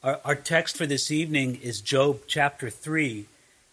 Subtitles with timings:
[0.00, 3.26] Our, our text for this evening is Job chapter 3,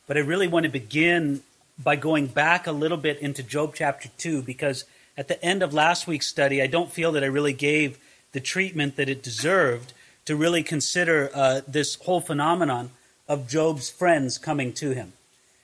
[0.08, 1.44] but I really want to begin
[1.78, 4.86] by going back a little bit into Job chapter 2 because
[5.16, 8.00] at the end of last week's study, I don't feel that I really gave
[8.32, 9.94] the treatment that it deserved
[10.26, 12.90] to really consider uh, this whole phenomenon
[13.28, 15.14] of Job's friends coming to him.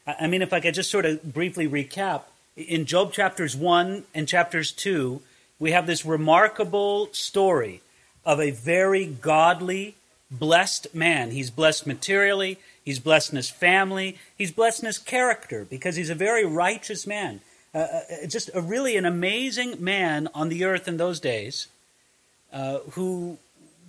[0.05, 2.21] I mean, if I could just sort of briefly recap,
[2.55, 5.23] in Job chapters 1 and chapters 2,
[5.57, 7.81] we have this remarkable story
[8.23, 9.95] of a very godly,
[10.31, 11.31] blessed man.
[11.31, 16.09] He's blessed materially, he's blessed in his family, he's blessed in his character because he's
[16.09, 17.41] a very righteous man.
[17.73, 21.67] Uh, uh, just a really an amazing man on the earth in those days
[22.51, 23.37] uh, who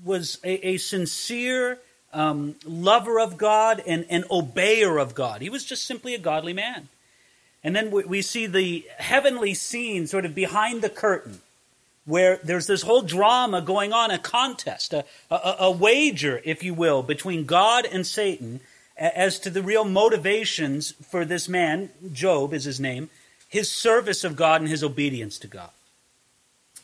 [0.05, 1.79] was a, a sincere
[2.13, 5.43] um, lover of God and an obeyer of God.
[5.43, 6.89] He was just simply a godly man.
[7.65, 11.41] And then we, we see the heavenly scene sort of behind the curtain
[12.05, 16.75] where there's this whole drama going on, a contest, a, a, a, wager, if you
[16.75, 18.61] will, between God and Satan
[18.97, 23.09] as to the real motivations for this man, Job is his name,
[23.49, 25.71] his service of God and his obedience to God.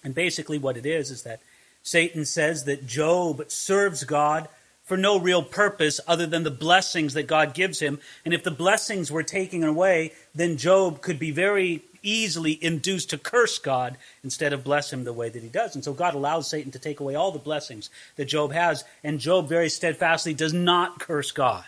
[0.05, 1.41] And basically, what it is is that
[1.83, 4.48] Satan says that Job serves God
[4.85, 7.98] for no real purpose other than the blessings that God gives him.
[8.25, 13.19] And if the blessings were taken away, then Job could be very easily induced to
[13.19, 15.75] curse God instead of bless him the way that he does.
[15.75, 19.21] And so God allows Satan to take away all the blessings that Job has, and
[19.21, 21.65] Job very steadfastly does not curse God.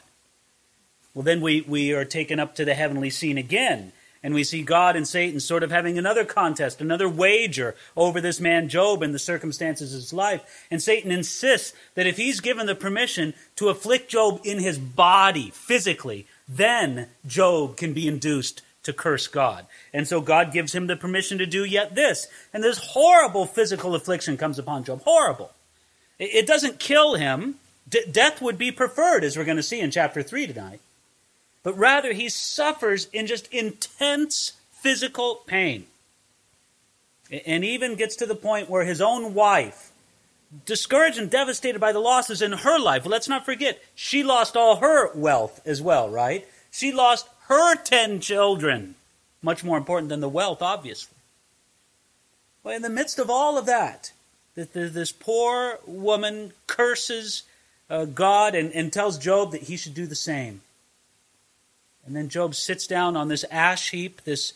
[1.14, 3.92] Well, then we, we are taken up to the heavenly scene again,
[4.22, 8.38] and we see God and Satan sort of having another contest, another wager over this
[8.38, 10.66] man Job and the circumstances of his life.
[10.70, 15.50] And Satan insists that if he's given the permission to afflict Job in his body,
[15.50, 19.66] physically, then Job can be induced to curse God.
[19.92, 22.28] And so God gives him the permission to do yet this.
[22.52, 25.02] And this horrible physical affliction comes upon Job.
[25.02, 25.52] Horrible.
[26.18, 27.56] It doesn't kill him.
[27.88, 30.80] D- death would be preferred, as we're going to see in chapter 3 tonight.
[31.62, 35.86] But rather, he suffers in just intense physical pain.
[37.46, 39.92] And even gets to the point where his own wife,
[40.66, 44.56] discouraged and devastated by the losses in her life, well, let's not forget, she lost
[44.56, 46.46] all her wealth as well, right?
[46.70, 48.94] She lost her ten children.
[49.42, 51.16] Much more important than the wealth, obviously.
[52.62, 54.12] Well, in the midst of all of that,
[54.54, 57.42] this poor woman curses
[57.88, 60.60] uh, God and, and tells Job that he should do the same.
[62.06, 64.52] And then Job sits down on this ash heap, this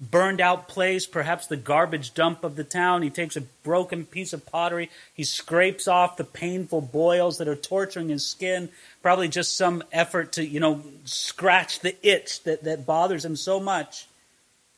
[0.00, 3.02] burned out place, perhaps the garbage dump of the town.
[3.02, 4.90] He takes a broken piece of pottery.
[5.12, 8.68] He scrapes off the painful boils that are torturing his skin.
[9.02, 13.58] Probably just some effort to, you know, scratch the itch that, that bothers him so
[13.58, 14.06] much.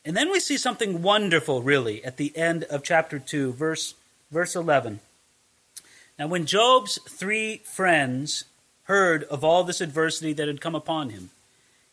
[0.04, 3.94] And then we see something wonderful, really, at the end of chapter 2, verse,
[4.30, 5.00] verse 11.
[6.18, 8.44] Now, when Job's three friends
[8.84, 11.30] heard of all this adversity that had come upon him,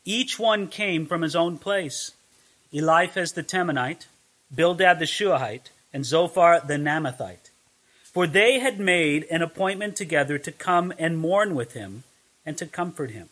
[0.05, 2.11] each one came from his own place.
[2.71, 4.07] Eliphaz the Temanite,
[4.53, 7.49] Bildad the Shuhite, and Zophar the Naamathite.
[8.03, 12.03] For they had made an appointment together to come and mourn with him
[12.45, 13.29] and to comfort him.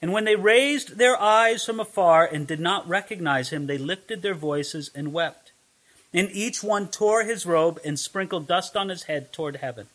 [0.00, 4.22] And when they raised their eyes from afar and did not recognize him, they lifted
[4.22, 5.52] their voices and wept.
[6.14, 9.88] And each one tore his robe and sprinkled dust on his head toward heaven.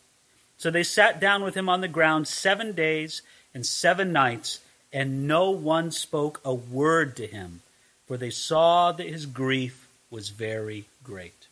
[0.58, 3.22] So they sat down with him on the ground seven days
[3.54, 4.60] and seven nights,
[4.92, 7.62] and no one spoke a word to him
[8.08, 11.48] for they saw that his grief was very great.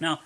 [0.00, 0.20] Now,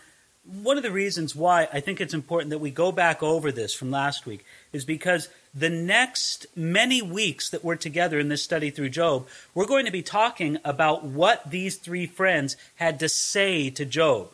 [0.45, 3.75] one of the reasons why I think it's important that we go back over this
[3.75, 8.71] from last week is because the next many weeks that we're together in this study
[8.71, 13.69] through Job, we're going to be talking about what these three friends had to say
[13.71, 14.31] to Job.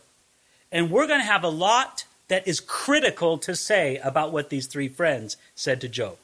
[0.71, 4.67] And we're going to have a lot that is critical to say about what these
[4.67, 6.17] three friends said to Job.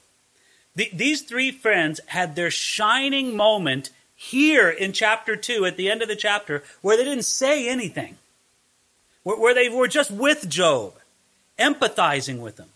[0.75, 3.89] The, these three friends had their shining moment
[4.21, 8.17] here in chapter 2, at the end of the chapter, where they didn't say anything,
[9.23, 10.93] where, where they were just with Job,
[11.57, 12.69] empathizing with him.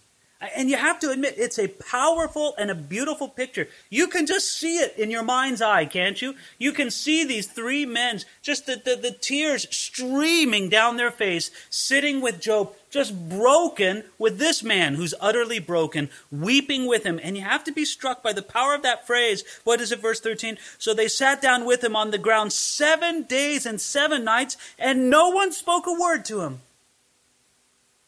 [0.56, 3.68] And you have to admit, it's a powerful and a beautiful picture.
[3.90, 6.36] You can just see it in your mind's eye, can't you?
[6.58, 11.52] You can see these three men, just the, the, the tears streaming down their face,
[11.70, 17.20] sitting with Job, just broken with this man who's utterly broken, weeping with him.
[17.22, 19.44] And you have to be struck by the power of that phrase.
[19.64, 20.58] What is it, verse 13?
[20.78, 25.10] So they sat down with him on the ground seven days and seven nights, and
[25.10, 26.62] no one spoke a word to him.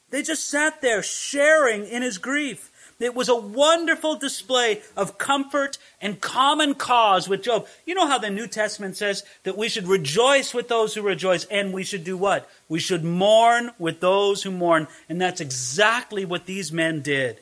[0.10, 2.72] They just sat there sharing in his grief.
[3.00, 7.68] It was a wonderful display of comfort and common cause with Job.
[7.86, 11.44] You know how the New Testament says that we should rejoice with those who rejoice,
[11.46, 12.50] and we should do what?
[12.68, 14.88] We should mourn with those who mourn.
[15.10, 17.42] And that's exactly what these men did.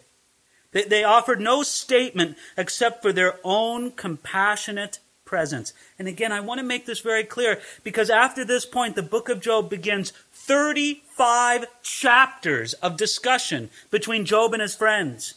[0.72, 5.00] They, offered no statement except for their own compassionate
[5.36, 5.74] presence.
[6.00, 9.28] And again, I want to make this very clear because after this point, the book
[9.28, 15.34] of Job begins 35 chapters of discussion between Job and his friends.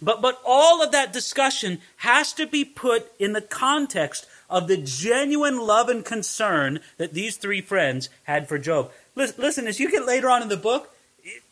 [0.00, 4.78] But, but all of that discussion has to be put in the context of the
[4.78, 8.90] genuine love and concern that these three friends had for Job.
[9.14, 10.96] Listen, as you get later on in the book,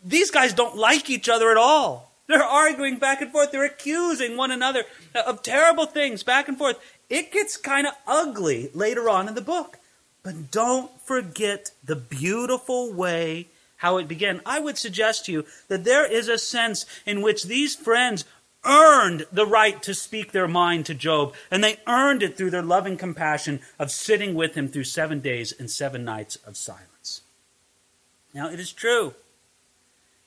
[0.03, 2.07] these guys don't like each other at all.
[2.27, 3.53] They're arguing back and forth.
[3.53, 4.85] They're accusing one another
[5.15, 6.79] of terrible things back and forth.
[7.09, 9.79] It gets kind of ugly later on in the book.
[10.23, 14.41] But don't forget the beautiful way how it began.
[14.45, 18.25] I would suggest to you that there is a sense in which these friends
[18.65, 22.63] earned the right to speak their mind to Job, and they earned it through their
[22.63, 27.21] loving compassion of sitting with him through seven days and seven nights of silence.
[28.35, 29.15] Now, it is true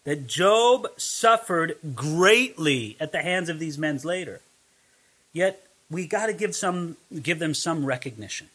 [0.05, 4.41] that Job suffered greatly at the hands of these men later.
[5.33, 8.49] Yet we got to give some give them some recognition.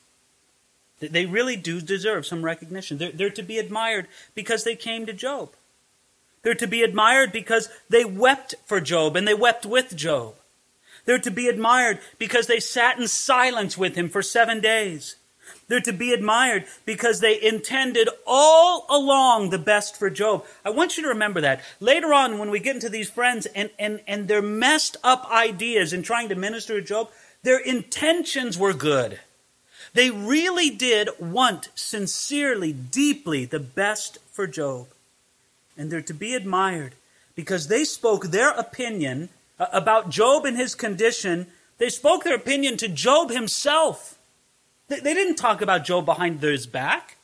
[1.01, 2.99] They really do deserve some recognition.
[2.99, 5.51] They're, they're to be admired because they came to Job.
[6.43, 10.35] They're to be admired because they wept for Job and they wept with Job.
[11.05, 15.17] They're to be admired because they sat in silence with him for seven days.
[15.69, 20.45] They're to be admired because they intended all along the best for Job.
[20.65, 21.63] I want you to remember that.
[21.81, 25.93] Later on, when we get into these friends and, and, and their messed up ideas
[25.93, 27.11] in trying to minister to Job,
[27.45, 29.21] their intentions were good.
[29.93, 34.89] They really did want sincerely, deeply the best for Job.
[35.77, 36.95] And they're to be admired
[37.35, 41.47] because they spoke their opinion uh, about Job and his condition.
[41.79, 44.19] They spoke their opinion to Job himself.
[44.89, 47.17] They didn't talk about Job behind his back.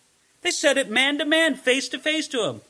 [0.42, 2.60] They said it man to man, face to face to him.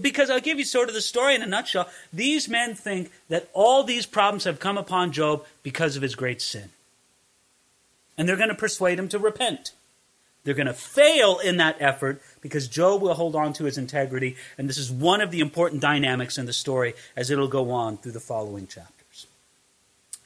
[0.00, 1.88] Because I'll give you sort of the story in a nutshell.
[2.12, 6.40] These men think that all these problems have come upon Job because of his great
[6.40, 6.70] sin.
[8.16, 9.72] And they're going to persuade him to repent.
[10.44, 14.36] They're going to fail in that effort because Job will hold on to his integrity.
[14.58, 17.96] And this is one of the important dynamics in the story as it'll go on
[17.96, 19.26] through the following chapters.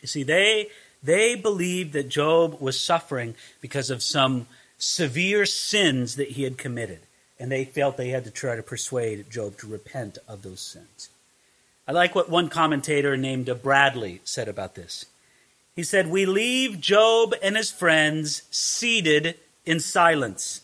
[0.01, 0.69] You see, they,
[1.03, 4.47] they believed that Job was suffering because of some
[4.77, 7.01] severe sins that he had committed.
[7.39, 11.09] And they felt they had to try to persuade Job to repent of those sins.
[11.87, 15.07] I like what one commentator named Bradley said about this.
[15.79, 20.63] He said, We leave Job and his friends seated in silence.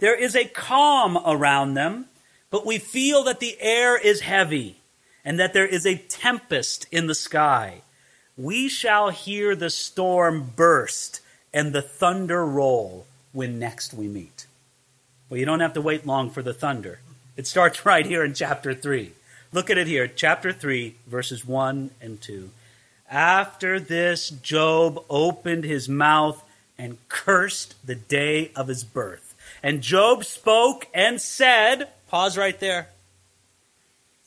[0.00, 2.08] There is a calm around them,
[2.50, 4.76] but we feel that the air is heavy
[5.24, 7.80] and that there is a tempest in the sky.
[8.36, 11.22] We shall hear the storm burst
[11.54, 14.44] and the thunder roll when next we meet.
[15.30, 16.98] Well, you don't have to wait long for the thunder.
[17.34, 19.12] It starts right here in chapter 3.
[19.54, 22.50] Look at it here, chapter 3, verses 1 and 2.
[23.10, 26.44] After this, Job opened his mouth
[26.78, 29.34] and cursed the day of his birth.
[29.62, 32.88] And Job spoke and said, pause right there.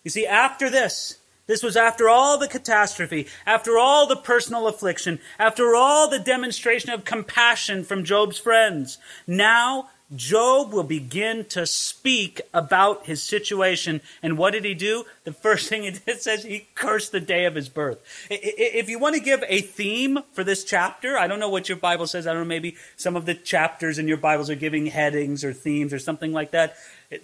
[0.04, 5.20] You see, after this, this was after all the catastrophe, after all the personal affliction,
[5.40, 8.98] after all the demonstration of compassion from Job's friends.
[9.26, 14.02] Now Job will begin to speak about his situation.
[14.22, 15.06] And what did he do?
[15.24, 18.00] The first thing he did says he cursed the day of his birth.
[18.30, 21.78] If you want to give a theme for this chapter, I don't know what your
[21.78, 22.28] Bible says.
[22.28, 25.54] I don't know, maybe some of the chapters in your Bibles are giving headings or
[25.54, 26.76] themes or something like that.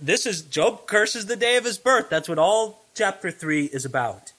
[0.02, 2.10] This is Job curses the day of his birth.
[2.10, 4.34] That's what all chapter 3 is about.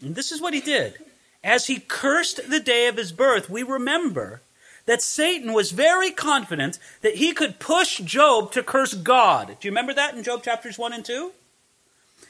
[0.00, 0.94] And this is what he did.
[1.42, 4.40] As he cursed the day of his birth, we remember
[4.88, 9.48] that Satan was very confident that he could push Job to curse God.
[9.48, 11.30] Do you remember that in Job chapters 1 and 2?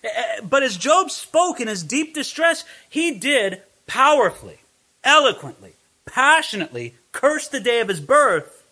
[0.03, 4.59] Eh, eh, but as Job spoke in his deep distress, he did powerfully,
[5.05, 5.75] eloquently,
[6.05, 8.67] passionately curse the day of his birth,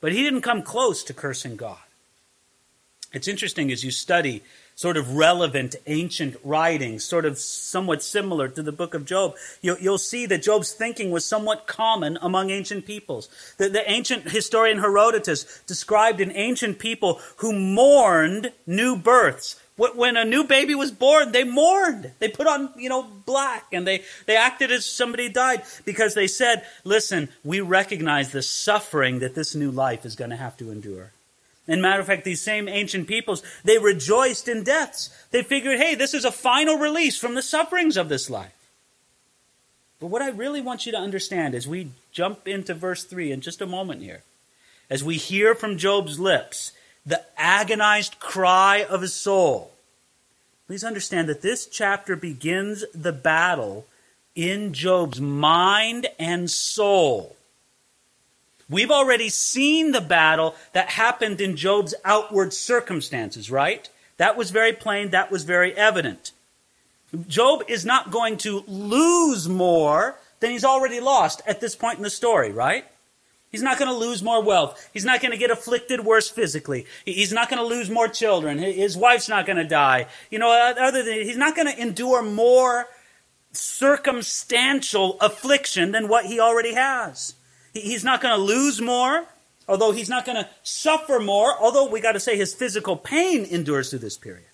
[0.00, 1.76] but he didn't come close to cursing God.
[3.12, 4.42] It's interesting as you study
[4.80, 9.76] sort of relevant ancient writings, sort of somewhat similar to the book of Job, you'll,
[9.78, 13.28] you'll see that Job's thinking was somewhat common among ancient peoples.
[13.58, 19.60] The, the ancient historian Herodotus described an ancient people who mourned new births.
[19.76, 22.12] When a new baby was born, they mourned.
[22.18, 26.26] They put on, you know, black and they, they acted as somebody died because they
[26.26, 30.70] said, listen, we recognize the suffering that this new life is going to have to
[30.70, 31.12] endure.
[31.70, 35.08] And matter of fact, these same ancient peoples, they rejoiced in deaths.
[35.30, 38.52] They figured, hey, this is a final release from the sufferings of this life.
[40.00, 43.40] But what I really want you to understand as we jump into verse 3 in
[43.40, 44.22] just a moment here,
[44.90, 46.72] as we hear from Job's lips
[47.06, 49.70] the agonized cry of his soul,
[50.70, 53.88] Please understand that this chapter begins the battle
[54.36, 57.34] in Job's mind and soul.
[58.70, 63.88] We've already seen the battle that happened in Job's outward circumstances, right?
[64.16, 66.30] That was very plain, that was very evident.
[67.26, 72.04] Job is not going to lose more than he's already lost at this point in
[72.04, 72.84] the story, right?
[73.50, 74.88] He's not going to lose more wealth.
[74.92, 76.86] He's not going to get afflicted worse physically.
[77.04, 78.58] He's not going to lose more children.
[78.58, 80.06] His wife's not going to die.
[80.30, 82.86] You know, uh, other than he's not going to endure more
[83.52, 87.34] circumstantial affliction than what he already has.
[87.72, 89.24] He's not going to lose more,
[89.68, 93.44] although he's not going to suffer more, although we got to say his physical pain
[93.44, 94.44] endures through this period.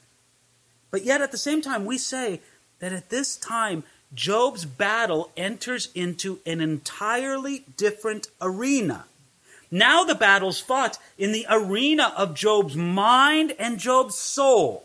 [0.90, 2.40] But yet at the same time, we say
[2.78, 9.06] that at this time, Job's battle enters into an entirely different arena.
[9.70, 14.85] Now the battle's fought in the arena of Job's mind and Job's soul.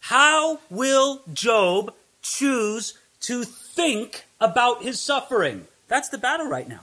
[0.00, 5.66] How will Job choose to think about his suffering?
[5.92, 6.80] That's the battle right now.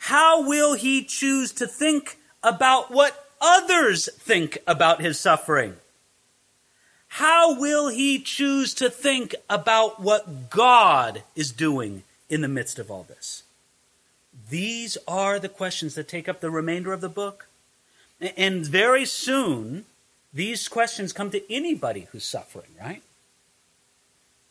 [0.00, 5.76] How will he choose to think about what others think about his suffering?
[7.18, 12.90] how will he choose to think about what God is doing in the midst of
[12.90, 13.44] all this?
[14.50, 17.46] These are the questions that take up the remainder of the book.
[18.36, 19.84] And very soon,
[20.32, 23.02] these questions come to anybody who's suffering, right?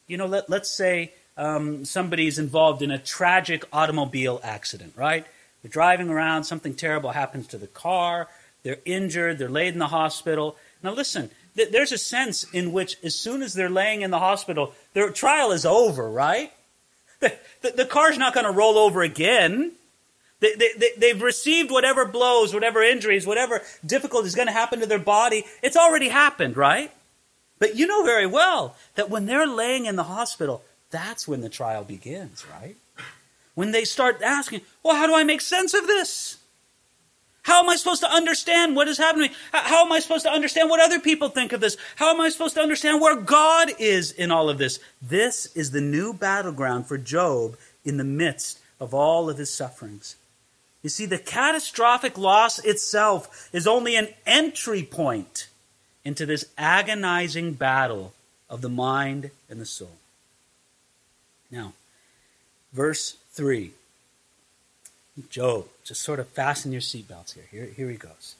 [0.08, 5.26] You know, let, let's say um, somebody's involved in a tragic automobile accident, right?
[5.62, 8.28] They're driving around, something terrible happens to the car,
[8.64, 10.56] they're injured, they're laid in the hospital.
[10.82, 14.74] Now, listen, there's a sense in which, as soon as they're laying in the hospital,
[14.94, 16.52] their trial is over, right?
[17.20, 19.74] The, the, the car's not going to roll over again.
[20.40, 24.86] They, they, they've received whatever blows, whatever injuries, whatever difficulty is going to happen to
[24.86, 25.46] their body.
[25.62, 26.92] It's already happened, right?
[27.60, 30.64] But you know very well that when they're laying in the hospital,
[30.94, 32.78] that's when the trial begins, right?
[33.56, 36.38] When they start asking, well, how do I make sense of this?
[37.42, 39.32] How am I supposed to understand what is happening?
[39.52, 41.76] How am I supposed to understand what other people think of this?
[41.98, 44.80] How am I supposed to understand where God is in all of this?
[45.02, 50.16] This is the new battleground for Job in the midst of all of his sufferings.
[50.84, 55.48] You see, the catastrophic loss itself is only an entry point
[56.06, 58.14] into this agonizing battle
[58.50, 59.98] of the mind and the soul.
[61.54, 61.74] Now,
[62.74, 63.72] verse 3.
[65.30, 67.44] Job, just sort of fasten your seatbelts here.
[67.52, 68.34] Here, here he goes.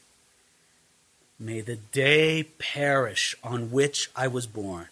[1.40, 4.88] May the day perish on which I was born,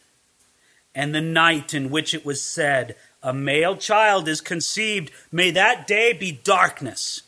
[0.93, 5.11] and the night in which it was said, A male child is conceived.
[5.31, 7.23] May that day be darkness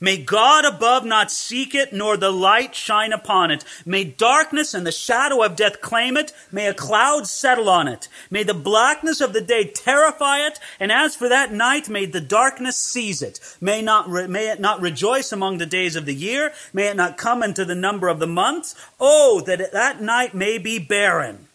[0.00, 3.64] May God above not seek it, nor the light shine upon it.
[3.84, 6.32] May darkness and the shadow of death claim it.
[6.52, 8.08] May a cloud settle on it.
[8.30, 10.58] May the blackness of the day terrify it.
[10.78, 13.40] And as for that night, may the darkness seize it.
[13.60, 16.52] May, not re- may it not rejoice among the days of the year.
[16.72, 18.74] May it not come into the number of the months.
[19.00, 21.45] Oh, that that night may be barren.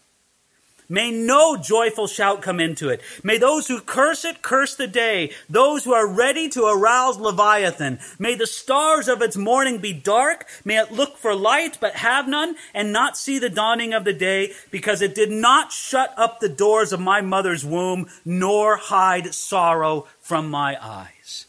[0.92, 3.00] May no joyful shout come into it.
[3.22, 5.30] May those who curse it curse the day.
[5.48, 7.98] Those who are ready to arouse Leviathan.
[8.18, 10.46] May the stars of its morning be dark.
[10.66, 14.12] May it look for light but have none and not see the dawning of the
[14.12, 19.32] day because it did not shut up the doors of my mother's womb nor hide
[19.32, 21.46] sorrow from my eyes.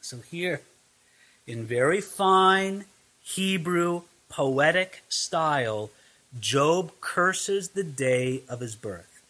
[0.00, 0.60] So here,
[1.48, 2.84] in very fine
[3.24, 5.90] Hebrew poetic style,
[6.38, 9.22] Job curses the day of his birth.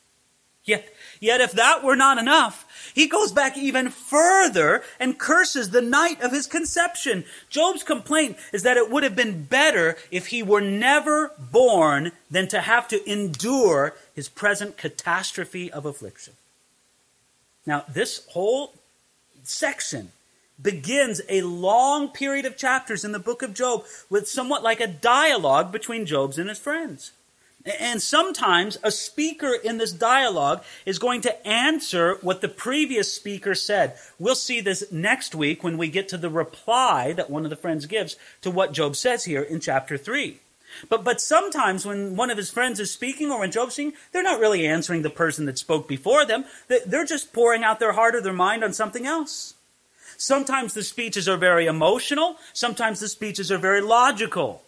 [0.65, 5.81] Yet, yet if that were not enough, he goes back even further and curses the
[5.81, 7.25] night of his conception.
[7.49, 12.49] Job's complaint is that it would have been better if he were never born than
[12.49, 16.35] to have to endure his present catastrophe of affliction.
[17.65, 18.75] Now, this whole
[19.45, 20.13] section
[20.61, 24.87] begins a long period of chapters in the book of Job with somewhat like a
[24.87, 27.13] dialogue between Job's and his friends.
[27.79, 33.55] And sometimes a speaker in this dialogue is going to answer what the previous speaker
[33.55, 33.97] said.
[34.19, 37.57] We'll see this next week when we get to the reply that one of the
[37.57, 40.39] friends gives to what Job says here in chapter 3.
[40.89, 44.23] But, but sometimes when one of his friends is speaking or when Job's speaking, they're
[44.23, 46.45] not really answering the person that spoke before them.
[46.69, 49.55] They're just pouring out their heart or their mind on something else.
[50.19, 52.37] Sometimes the speeches are very emotional.
[52.53, 54.63] Sometimes the speeches are very logical.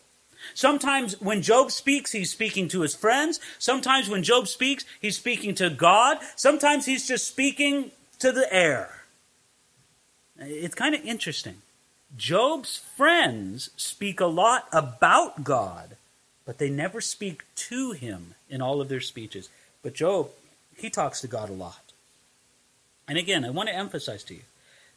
[0.54, 3.40] Sometimes when Job speaks, he's speaking to his friends.
[3.58, 6.18] Sometimes when Job speaks, he's speaking to God.
[6.36, 7.90] Sometimes he's just speaking
[8.20, 9.02] to the air.
[10.38, 11.56] It's kind of interesting.
[12.16, 15.96] Job's friends speak a lot about God,
[16.46, 19.48] but they never speak to him in all of their speeches.
[19.82, 20.30] But Job,
[20.76, 21.92] he talks to God a lot.
[23.08, 24.42] And again, I want to emphasize to you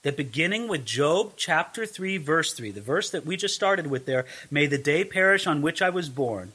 [0.03, 4.05] that beginning with Job chapter 3, verse 3, the verse that we just started with
[4.05, 6.51] there, may the day perish on which I was born.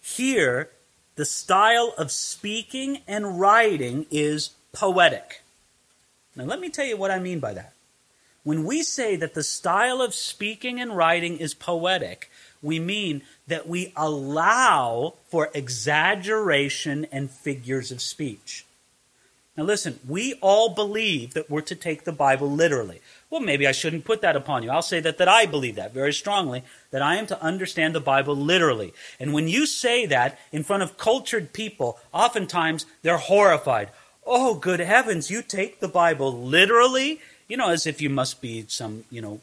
[0.00, 0.70] Here,
[1.16, 5.42] the style of speaking and writing is poetic.
[6.36, 7.72] Now, let me tell you what I mean by that.
[8.44, 12.30] When we say that the style of speaking and writing is poetic,
[12.60, 18.64] we mean that we allow for exaggeration and figures of speech.
[19.56, 23.02] Now, listen, we all believe that we're to take the Bible literally.
[23.28, 24.70] Well, maybe I shouldn't put that upon you.
[24.70, 28.00] I'll say that, that I believe that very strongly, that I am to understand the
[28.00, 28.94] Bible literally.
[29.20, 33.90] And when you say that in front of cultured people, oftentimes they're horrified.
[34.24, 37.20] Oh, good heavens, you take the Bible literally?
[37.46, 39.40] You know, as if you must be some, you know,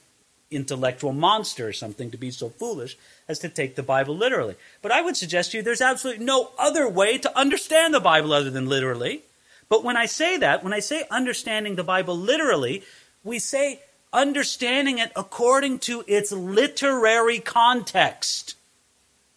[0.49, 2.97] intellectual monster or something to be so foolish
[3.27, 4.55] as to take the Bible literally.
[4.81, 8.33] But I would suggest to you there's absolutely no other way to understand the Bible
[8.33, 9.21] other than literally.
[9.69, 12.83] But when I say that, when I say understanding the Bible literally,
[13.23, 18.55] we say understanding it according to its literary context.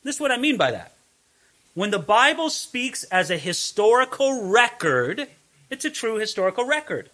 [0.03, 0.95] This is what I mean by that.
[1.75, 5.29] When the Bible speaks as a historical record,
[5.71, 7.11] it's a true historical record.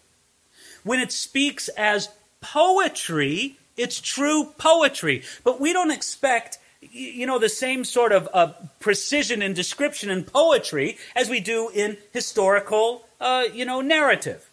[0.84, 2.08] When it speaks as
[2.40, 5.22] poetry, it's true poetry.
[5.44, 10.26] But we don't expect you know, the same sort of uh, precision in description and
[10.26, 14.49] poetry as we do in historical, uh, you know, narrative.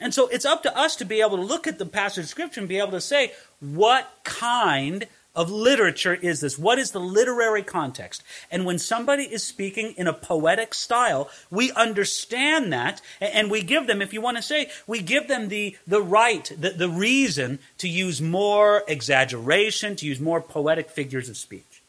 [0.00, 2.30] And so it's up to us to be able to look at the passage of
[2.30, 6.58] Scripture and be able to say, what kind of literature is this?
[6.58, 8.22] What is the literary context?
[8.50, 13.86] And when somebody is speaking in a poetic style, we understand that and we give
[13.86, 17.58] them, if you want to say, we give them the, the right, the, the reason
[17.78, 21.82] to use more exaggeration, to use more poetic figures of speech.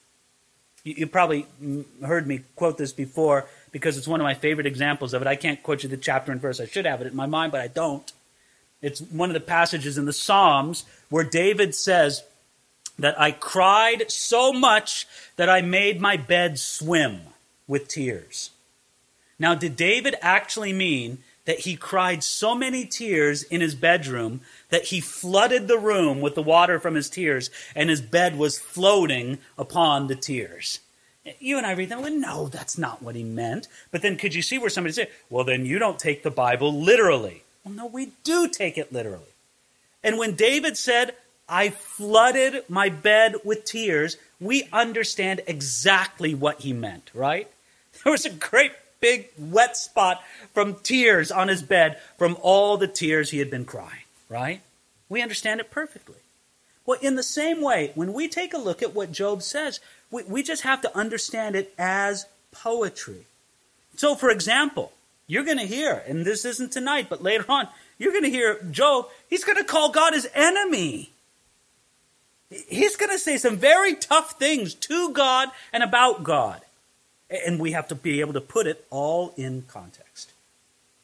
[0.83, 4.67] You, you probably mm, heard me quote this before because it's one of my favorite
[4.67, 5.27] examples of it.
[5.27, 6.59] I can't quote you the chapter and verse.
[6.59, 8.11] I should have it in my mind, but I don't.
[8.81, 12.23] It's one of the passages in the Psalms where David says,
[12.97, 17.21] that I cried so much that I made my bed swim
[17.67, 18.51] with tears.
[19.37, 24.85] Now, did David actually mean that he cried so many tears in his bedroom that
[24.85, 29.37] he flooded the room with the water from his tears and his bed was floating
[29.57, 30.79] upon the tears?
[31.39, 33.67] You and I read that, well, no, that's not what he meant.
[33.91, 36.71] But then could you see where somebody said, well, then you don't take the Bible
[36.71, 37.43] literally?
[37.63, 39.33] Well, no, we do take it literally.
[40.03, 41.15] And when David said,
[41.47, 44.17] I flooded my bed with tears.
[44.39, 47.49] We understand exactly what he meant, right?
[48.03, 50.21] There was a great big wet spot
[50.53, 54.61] from tears on his bed from all the tears he had been crying, right?
[55.09, 56.17] We understand it perfectly.
[56.85, 59.79] Well, in the same way, when we take a look at what Job says,
[60.11, 63.25] we, we just have to understand it as poetry.
[63.95, 64.91] So, for example,
[65.27, 68.61] you're going to hear, and this isn't tonight, but later on, you're going to hear
[68.71, 71.11] Job, he's going to call God his enemy.
[72.49, 76.61] He's going to say some very tough things to God and about God.
[77.29, 80.31] And we have to be able to put it all in context.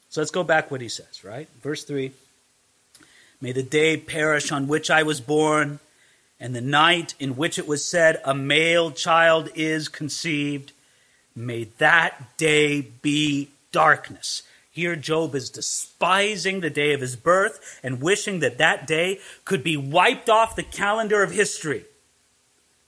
[0.10, 1.48] So let's go back what he says, right?
[1.62, 2.12] Verse 3
[3.40, 5.80] May the day perish on which I was born,
[6.40, 10.74] and the night in which it was said, A male child is conceived.
[11.36, 18.02] May that day be darkness here, Job is despising the day of his birth and
[18.02, 21.84] wishing that that day could be wiped off the calendar of history.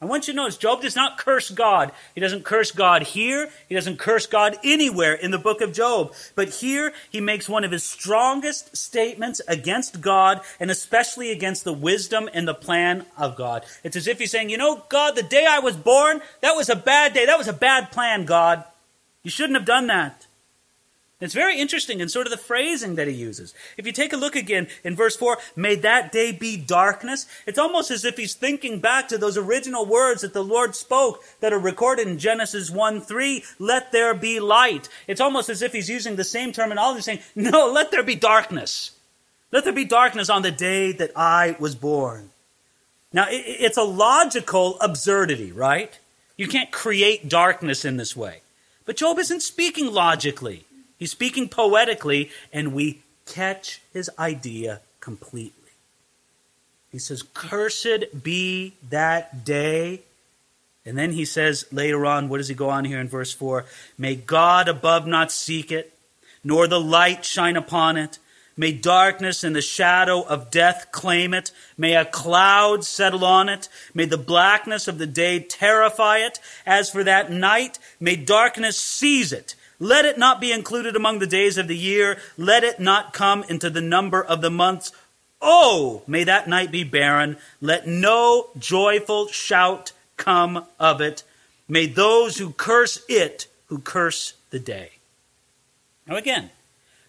[0.02, 1.91] I want you to notice Job does not curse God.
[2.15, 3.50] He doesn't curse God here.
[3.67, 6.13] He doesn't curse God anywhere in the book of Job.
[6.36, 11.74] But here he makes one of his strongest statements against God and especially against the
[11.74, 13.65] wisdom and the plan of God.
[13.84, 16.69] It's as if he's saying, You know, God, the day I was born, that was
[16.69, 17.26] a bad day.
[17.26, 18.63] That was a bad plan, God.
[19.22, 20.28] You shouldn't have done that.
[21.24, 23.54] It's very interesting in sort of the phrasing that he uses.
[23.78, 27.58] If you take a look again in verse 4, may that day be darkness, it's
[27.58, 31.54] almost as if he's thinking back to those original words that the Lord spoke that
[31.54, 34.90] are recorded in Genesis 1 3, let there be light.
[35.08, 38.92] It's almost as if he's using the same terminology, saying, no, let there be darkness.
[39.54, 42.32] Let there be darkness on the day that I was born.
[43.14, 45.98] Now, it's a logical absurdity, right?
[46.36, 48.42] You can't create darkness in this way.
[48.86, 50.66] But Job isn't speaking logically.
[50.97, 55.71] He's speaking poetically, and we catch his idea completely.
[56.91, 60.01] He says, Cursed be that day.
[60.86, 63.65] And then he says later on, what does he go on here in verse 4?
[63.97, 65.93] May God above not seek it,
[66.43, 68.19] nor the light shine upon it,
[68.56, 71.51] May darkness and the shadow of death claim it.
[71.75, 73.67] May a cloud settle on it.
[73.95, 76.39] May the blackness of the day terrify it.
[76.65, 79.56] As for that night, may darkness seize it.
[79.80, 82.18] Let it not be included among the days of the year.
[82.38, 84.92] Let it not come into the number of the months.
[85.42, 87.38] Oh, may that night be barren.
[87.60, 91.24] Let no joyful shout come of it.
[91.68, 94.92] May those who curse it, who curse the day.
[96.08, 96.50] Now, again,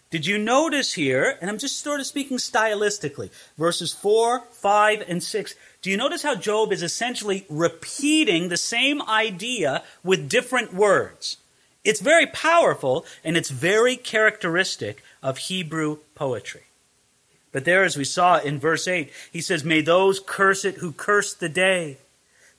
[0.09, 5.21] did you notice here, and I'm just sort of speaking stylistically, verses 4, 5, and
[5.21, 11.37] 6, do you notice how Job is essentially repeating the same idea with different words?
[11.85, 16.63] It's very powerful, and it's very characteristic of Hebrew poetry.
[17.51, 20.91] But there, as we saw in verse 8, he says, May those curse it who
[20.91, 21.97] curse the day.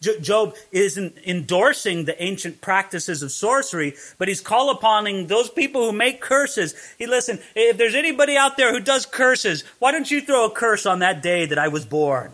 [0.00, 5.92] Job isn't endorsing the ancient practices of sorcery, but he's call upon those people who
[5.92, 6.74] make curses.
[6.98, 10.50] He listen, if there's anybody out there who does curses, why don't you throw a
[10.50, 12.32] curse on that day that I was born?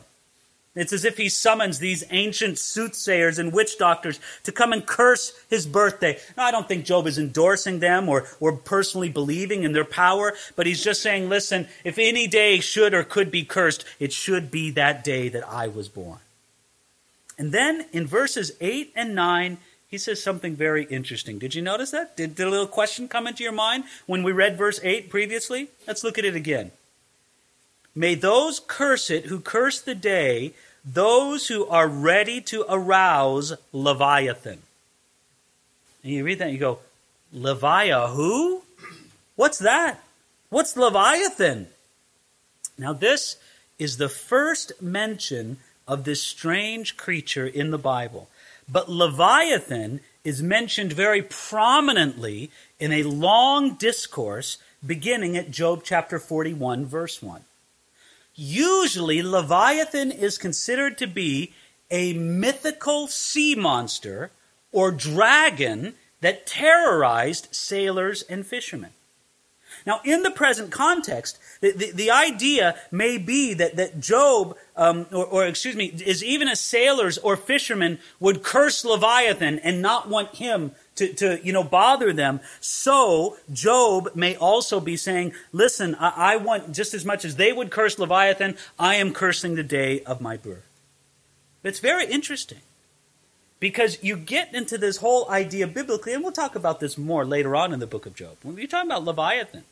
[0.75, 5.33] It's as if he summons these ancient soothsayers and witch doctors to come and curse
[5.51, 6.19] his birthday.
[6.35, 10.33] Now, I don't think Job is endorsing them or, or personally believing in their power,
[10.57, 14.51] but he's just saying, listen, if any day should or could be cursed, it should
[14.51, 16.21] be that day that I was born.
[17.37, 19.59] And then in verses 8 and 9,
[19.89, 21.39] he says something very interesting.
[21.39, 22.17] Did you notice that?
[22.17, 25.69] Did, did a little question come into your mind when we read verse 8 previously?
[25.87, 26.71] Let's look at it again.
[27.95, 34.63] May those curse it who curse the day, those who are ready to arouse Leviathan.
[36.03, 36.81] And you read that and you go,
[37.33, 38.63] Leviathan who?
[39.37, 40.03] What's that?
[40.49, 41.69] What's Leviathan?
[42.77, 43.37] Now, this
[43.79, 48.29] is the first mention of this strange creature in the Bible.
[48.69, 56.87] But Leviathan is mentioned very prominently in a long discourse beginning at Job chapter 41,
[56.87, 57.43] verse 1.
[58.35, 61.53] Usually, Leviathan is considered to be
[61.91, 64.31] a mythical sea monster
[64.73, 68.91] or dragon that terrorized sailors and fishermen.
[69.85, 75.07] Now, in the present context, the, the, the idea may be that, that Job, um,
[75.11, 80.09] or, or, excuse me, is even as sailors or fishermen would curse Leviathan and not
[80.09, 82.41] want him to, to you know, bother them.
[82.61, 87.53] So, Job may also be saying, listen, I, I want, just as much as they
[87.53, 90.67] would curse Leviathan, I am cursing the day of my birth.
[91.63, 92.61] It's very interesting
[93.61, 97.55] because you get into this whole idea biblically, and we'll talk about this more later
[97.55, 98.37] on in the book of Job.
[98.43, 99.65] When you're talking about Leviathan,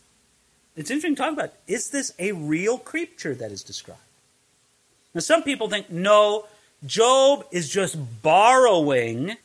[0.76, 4.00] it's interesting to talk about is this a real creature that is described?
[5.12, 6.46] Now, some people think, no,
[6.86, 9.36] Job is just borrowing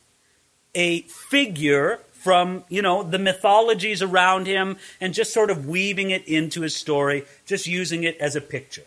[0.76, 6.28] a figure from, you know, the mythologies around him and just sort of weaving it
[6.28, 8.84] into his story, just using it as a picture.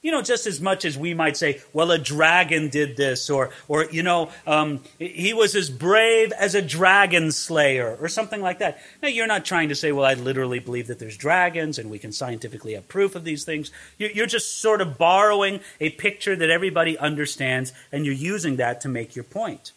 [0.00, 3.50] You know, just as much as we might say, well, a dragon did this, or,
[3.66, 8.60] or you know, um, he was as brave as a dragon slayer, or something like
[8.60, 8.78] that.
[9.02, 11.98] Now, you're not trying to say, well, I literally believe that there's dragons and we
[11.98, 13.72] can scientifically have proof of these things.
[13.98, 18.88] You're just sort of borrowing a picture that everybody understands, and you're using that to
[18.88, 19.72] make your point.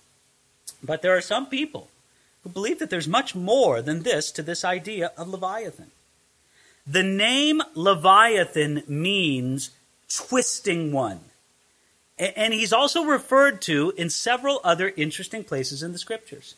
[0.83, 1.89] But there are some people
[2.43, 5.91] who believe that there's much more than this to this idea of Leviathan.
[6.87, 9.71] The name Leviathan means
[10.09, 11.21] twisting one.
[12.17, 16.55] And he's also referred to in several other interesting places in the scriptures.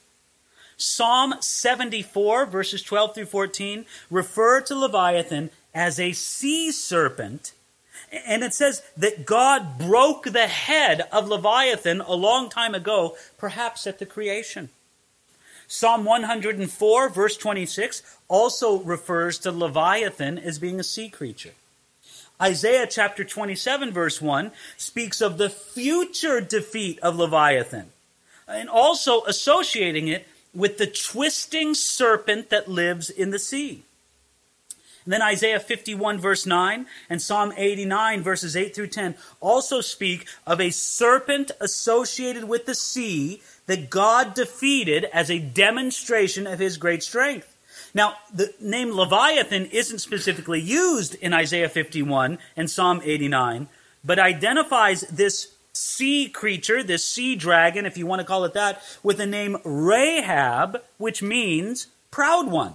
[0.76, 7.54] Psalm 74, verses 12 through 14, refer to Leviathan as a sea serpent.
[8.14, 13.88] And it says that God broke the head of Leviathan a long time ago, perhaps
[13.88, 14.70] at the creation.
[15.68, 21.54] Psalm 104, verse 26, also refers to Leviathan as being a sea creature.
[22.40, 27.90] Isaiah chapter 27, verse 1, speaks of the future defeat of Leviathan,
[28.48, 33.84] and also associating it with the twisting serpent that lives in the sea.
[35.06, 40.28] And then Isaiah 51, verse 9, and Psalm 89, verses 8 through 10, also speak
[40.48, 46.78] of a serpent associated with the sea that God defeated as a demonstration of his
[46.78, 47.50] great strength.
[47.94, 53.68] Now, the name Leviathan isn't specifically used in Isaiah 51 and Psalm 89,
[54.04, 58.82] but identifies this sea creature, this sea dragon, if you want to call it that,
[59.04, 62.74] with the name Rahab, which means proud one.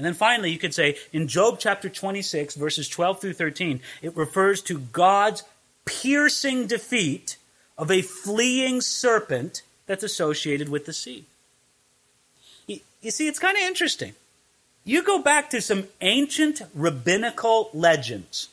[0.00, 4.16] And then finally, you could say in Job chapter 26, verses 12 through 13, it
[4.16, 5.42] refers to God's
[5.84, 7.36] piercing defeat
[7.76, 11.26] of a fleeing serpent that's associated with the sea.
[12.66, 14.14] You see, it's kind of interesting.
[14.84, 18.48] You go back to some ancient rabbinical legends.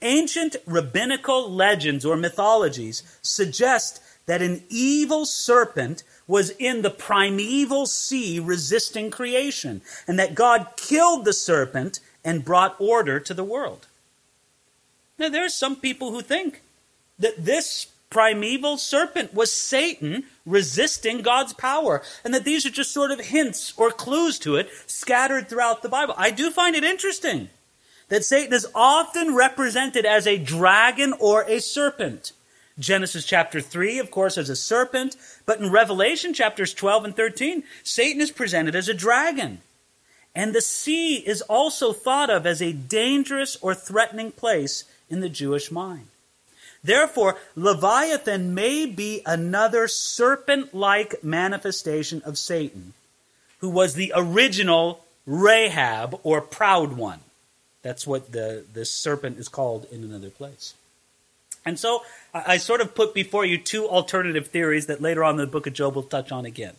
[0.00, 8.40] Ancient rabbinical legends or mythologies suggest that an evil serpent was in the primeval sea
[8.40, 13.86] resisting creation, and that God killed the serpent and brought order to the world.
[15.18, 16.62] Now, there are some people who think
[17.18, 23.10] that this primeval serpent was Satan resisting God's power, and that these are just sort
[23.10, 26.14] of hints or clues to it scattered throughout the Bible.
[26.16, 27.48] I do find it interesting
[28.08, 32.32] that Satan is often represented as a dragon or a serpent.
[32.78, 37.62] Genesis chapter 3, of course, as a serpent, but in Revelation chapters 12 and 13,
[37.82, 39.60] Satan is presented as a dragon.
[40.34, 45.28] And the sea is also thought of as a dangerous or threatening place in the
[45.28, 46.08] Jewish mind.
[46.82, 52.92] Therefore, Leviathan may be another serpent like manifestation of Satan,
[53.60, 57.20] who was the original Rahab or proud one.
[57.82, 60.74] That's what the, the serpent is called in another place.
[61.64, 65.34] And so I, I sort of put before you two alternative theories that later on
[65.34, 66.74] in the book of Job we'll touch on again.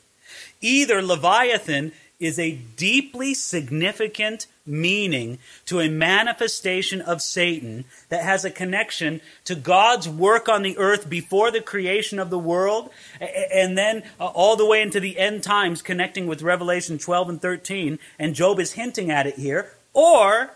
[0.61, 8.51] Either Leviathan is a deeply significant meaning to a manifestation of Satan that has a
[8.51, 14.03] connection to God's work on the earth before the creation of the world, and then
[14.19, 18.33] uh, all the way into the end times, connecting with Revelation 12 and 13, and
[18.33, 20.51] Job is hinting at it here, or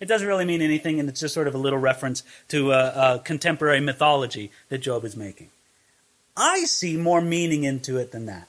[0.00, 3.14] it doesn't really mean anything, and it's just sort of a little reference to a,
[3.14, 5.48] a contemporary mythology that Job is making.
[6.36, 8.48] I see more meaning into it than that.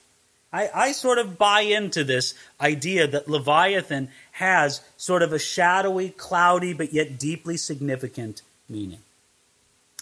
[0.52, 6.10] I, I, sort of buy into this idea that Leviathan has sort of a shadowy,
[6.10, 8.98] cloudy, but yet deeply significant meaning.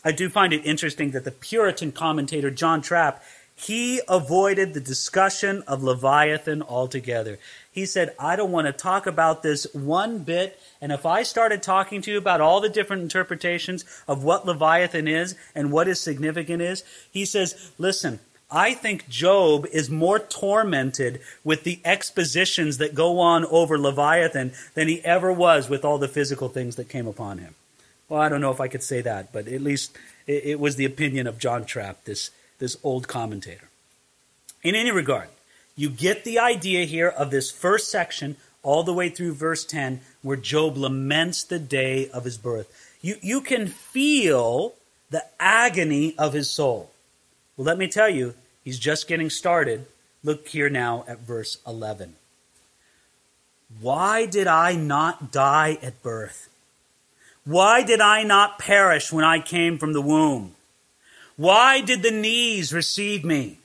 [0.05, 3.23] I do find it interesting that the Puritan commentator John Trapp
[3.61, 7.39] he avoided the discussion of Leviathan altogether.
[7.73, 10.61] He said, I don't want to talk about this one bit.
[10.81, 15.09] And if I started talking to you about all the different interpretations of what Leviathan
[15.09, 21.21] is and what his significance is, he says, listen, I think Job is more tormented
[21.43, 26.09] with the expositions that go on over Leviathan than he ever was with all the
[26.09, 27.57] physical things that came upon him.
[28.09, 30.85] Well, I don't know if I could say that, but at least it, was the
[30.85, 33.69] opinion of John Trapp, this this old commentator.
[34.63, 35.29] In any regard,
[35.77, 40.01] you get the idea here of this first section all the way through verse 10
[40.23, 42.97] where Job laments the day of his birth.
[43.01, 44.75] You, you can feel
[45.11, 46.91] the agony of his soul.
[47.57, 49.87] Well, let me tell you, he's just getting started.
[50.25, 52.17] Look here now at verse 11.
[53.81, 56.49] Why did I not die at birth?
[57.45, 60.55] Why did I not perish when I came from the womb?
[61.39, 63.61] Why did the knees receive me?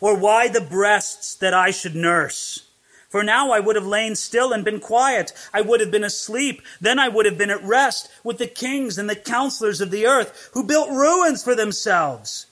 [0.00, 2.66] Or why the breasts that I should nurse?
[3.10, 5.32] For now I would have lain still and been quiet.
[5.54, 6.62] I would have been asleep.
[6.80, 10.04] Then I would have been at rest with the kings and the counselors of the
[10.04, 12.46] earth who built ruins for themselves.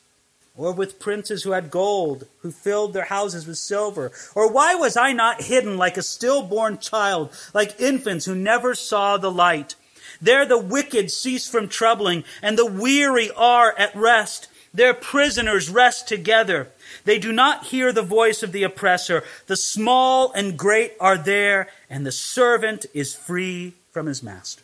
[0.57, 4.13] Or with princes who had gold, who filled their houses with silver.
[4.37, 9.17] Or why was I not hidden like a stillborn child, like infants who never saw
[9.17, 9.75] the light?
[10.23, 14.47] There the wicked cease from troubling, and the weary are at rest.
[14.73, 16.69] Their prisoners rest together.
[17.05, 19.25] They do not hear the voice of the oppressor.
[19.47, 24.63] The small and great are there, and the servant is free from his master.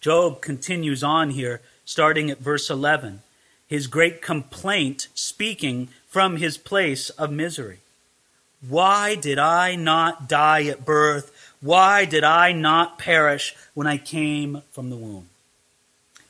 [0.00, 3.22] Job continues on here, starting at verse 11,
[3.66, 7.78] his great complaint speaking from his place of misery.
[8.68, 11.54] Why did I not die at birth?
[11.60, 15.28] Why did I not perish when I came from the womb?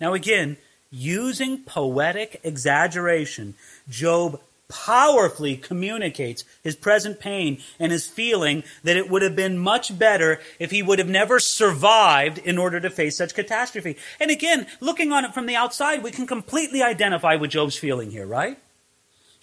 [0.01, 0.57] Now, again,
[0.93, 3.55] using poetic exaggeration,
[3.89, 9.99] Job powerfully communicates his present pain and his feeling that it would have been much
[9.99, 13.97] better if he would have never survived in order to face such catastrophe.
[14.19, 18.11] And again, looking on it from the outside, we can completely identify with Job's feeling
[18.11, 18.59] here, right?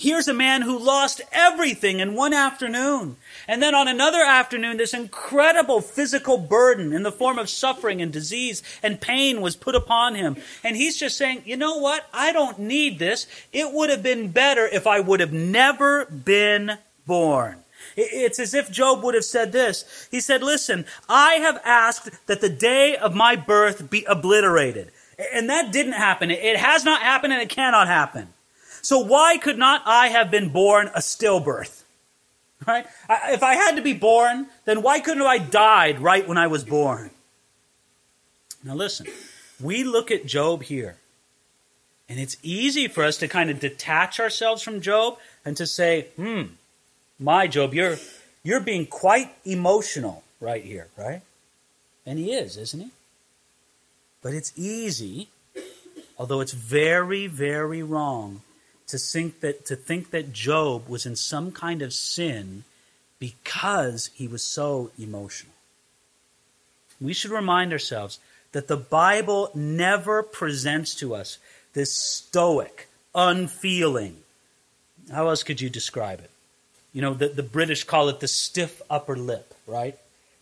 [0.01, 3.17] Here's a man who lost everything in one afternoon.
[3.49, 8.09] And then on another afternoon, this incredible physical burden in the form of suffering and
[8.09, 10.37] disease and pain was put upon him.
[10.63, 12.07] And he's just saying, you know what?
[12.13, 13.27] I don't need this.
[13.51, 17.65] It would have been better if I would have never been born.
[17.97, 20.07] It's as if Job would have said this.
[20.11, 24.91] He said, Listen, I have asked that the day of my birth be obliterated.
[25.33, 26.31] And that didn't happen.
[26.31, 28.29] It has not happened and it cannot happen.
[28.81, 31.83] So why could not I have been born a stillbirth?
[32.67, 32.85] Right?
[33.09, 36.63] If I had to be born, then why couldn't I died right when I was
[36.63, 37.09] born?
[38.63, 39.07] Now listen,
[39.61, 40.97] we look at Job here,
[42.09, 46.07] and it's easy for us to kind of detach ourselves from Job and to say,
[46.17, 46.43] hmm,
[47.17, 47.97] my Job, you're
[48.43, 51.21] you're being quite emotional right here, right?
[52.05, 52.89] And he is, isn't he?
[54.21, 55.29] But it's easy,
[56.17, 58.41] although it's very, very wrong,
[58.89, 62.63] to think that to think that Job was in some kind of sin
[63.19, 65.53] because he was so emotional.
[66.99, 68.19] We should remind ourselves
[68.51, 71.37] that the Bible never presents to us
[71.73, 74.17] this stoic, unfeeling.
[75.11, 76.31] How else could you describe it?
[76.91, 79.97] You know, the, the British call it the stiff upper lip, right?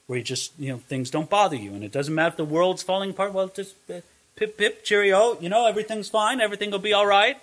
[0.08, 1.74] Where you just, you know, things don't bother you.
[1.74, 3.34] And it doesn't matter if the world's falling apart.
[3.34, 4.00] Well, just uh,
[4.38, 5.38] pip, pip, cheerio.
[5.42, 6.40] You know, everything's fine.
[6.40, 7.38] Everything will be all right.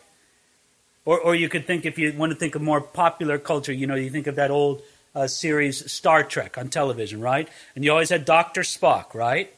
[1.04, 3.86] Or, or you could think, if you want to think of more popular culture, you
[3.86, 4.82] know, you think of that old
[5.14, 7.48] uh, series Star Trek on television, right?
[7.74, 8.62] And you always had Dr.
[8.62, 9.54] Spock, right?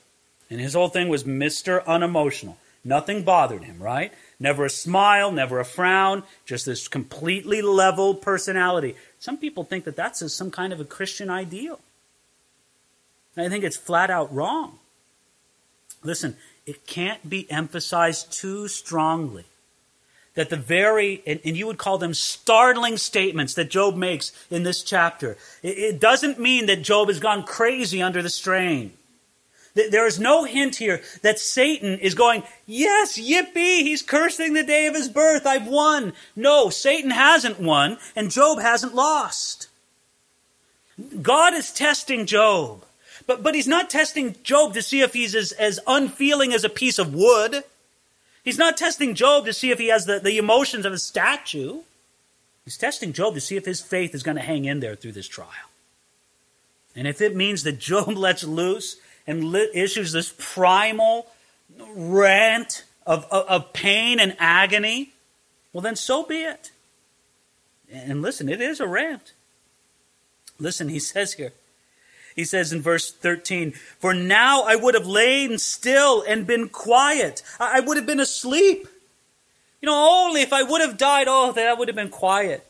[0.51, 1.85] And his whole thing was Mr.
[1.87, 2.59] Unemotional.
[2.85, 4.13] Nothing bothered him, right?
[4.39, 8.95] Never a smile, never a frown, just this completely level personality.
[9.19, 11.81] Some people think that that's some kind of a Christian ideal.
[13.37, 14.79] I think it's flat out wrong.
[16.03, 19.45] Listen, it can't be emphasized too strongly
[20.37, 24.63] that the very, and, and, you would call them startling statements that Job makes in
[24.63, 28.93] this chapter, it, it doesn't mean that Job has gone crazy under the strain.
[29.75, 34.87] There is no hint here that Satan is going, yes, yippee, he's cursing the day
[34.87, 36.15] of his birth, I've won.
[36.35, 39.69] No, Satan hasn't won, and Job hasn't lost.
[41.21, 42.85] God is testing Job.
[43.27, 46.71] But, but he's not testing Job to see if he's as, as unfeeling as a
[46.71, 47.65] piece of wood.
[48.47, 51.81] He's not testing Job to see if he has the, the emotions of a statue.
[52.65, 55.13] He's testing Job to see if his faith is going to hang in there through
[55.13, 55.51] this trial.
[56.95, 61.27] And if it means that Job lets loose and issues this primal
[61.97, 65.13] rant of, of, of pain and agony,
[65.73, 66.71] well, then so be it.
[67.93, 69.33] And listen, it is a rant.
[70.61, 71.53] Listen, he says here,
[72.37, 77.43] he says in verse 13, For now I would have lain still and been quiet.
[77.59, 78.87] I would have been asleep.
[79.81, 82.67] You know, only if I would have died, oh, that I would have been quiet.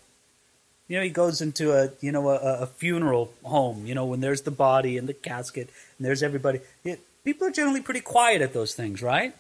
[0.89, 3.87] You know, he goes into a you know a, a, funeral home.
[3.87, 6.61] You know, when there's the body and the casket and there's everybody.
[6.85, 9.35] It, people are generally pretty quiet at those things, right?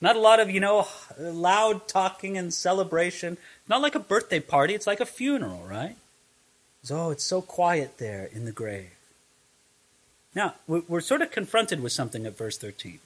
[0.00, 3.36] Not a lot of you know loud talking and celebration.
[3.68, 4.74] Not like a birthday party.
[4.74, 5.96] It's like a funeral, right?
[6.82, 8.97] So, oh, it's so quiet there in the grave.
[10.38, 13.00] Now we're sort of confronted with something at verse thirteen.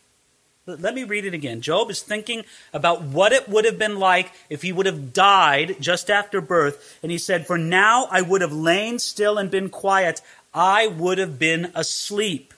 [0.67, 1.63] Let me read it again.
[1.63, 5.77] Job is thinking about what it would have been like if he would have died
[5.81, 6.99] just after birth.
[7.03, 10.21] And he said, For now I would have lain still and been quiet.
[10.53, 12.53] I would have been asleep.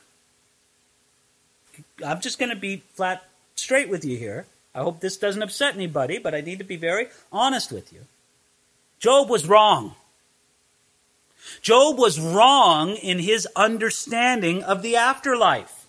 [2.05, 3.23] I'm just going to be flat
[3.55, 4.45] straight with you here.
[4.75, 8.01] I hope this doesn't upset anybody, but I need to be very honest with you.
[8.99, 9.95] Job was wrong.
[11.65, 15.87] Job was wrong in his understanding of the afterlife.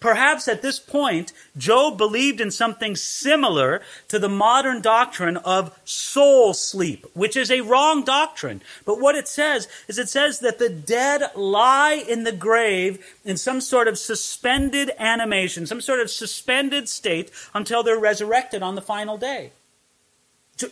[0.00, 6.54] Perhaps at this point, Job believed in something similar to the modern doctrine of soul
[6.54, 8.62] sleep, which is a wrong doctrine.
[8.84, 13.36] But what it says is it says that the dead lie in the grave in
[13.36, 18.82] some sort of suspended animation, some sort of suspended state until they're resurrected on the
[18.82, 19.52] final day.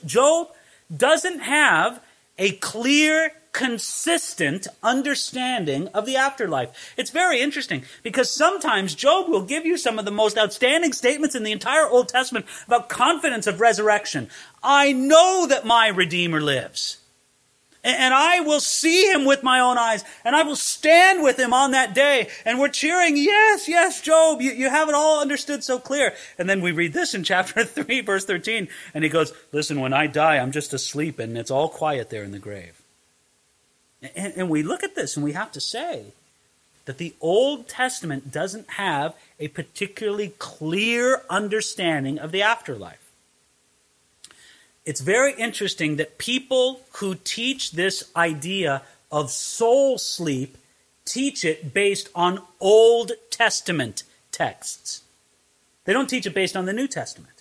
[0.05, 0.49] Job
[0.95, 2.03] doesn't have
[2.37, 6.95] a clear consistent understanding of the afterlife.
[6.97, 11.35] It's very interesting because sometimes Job will give you some of the most outstanding statements
[11.35, 14.29] in the entire Old Testament about confidence of resurrection.
[14.63, 16.99] I know that my Redeemer lives.
[17.85, 21.53] And I will see him with my own eyes, and I will stand with him
[21.53, 22.29] on that day.
[22.45, 26.15] And we're cheering, yes, yes, Job, you, you have it all understood so clear.
[26.39, 29.93] And then we read this in chapter 3, verse 13, and he goes, Listen, when
[29.93, 32.82] I die, I'm just asleep, and it's all quiet there in the grave.
[34.03, 36.07] And, and we look at this and we have to say
[36.85, 42.99] that the Old Testament doesn't have a particularly clear understanding of the afterlife.
[44.85, 50.57] It's very interesting that people who teach this idea of soul sleep
[51.05, 55.03] teach it based on Old Testament texts.
[55.85, 57.32] They don't teach it based on the New Testament.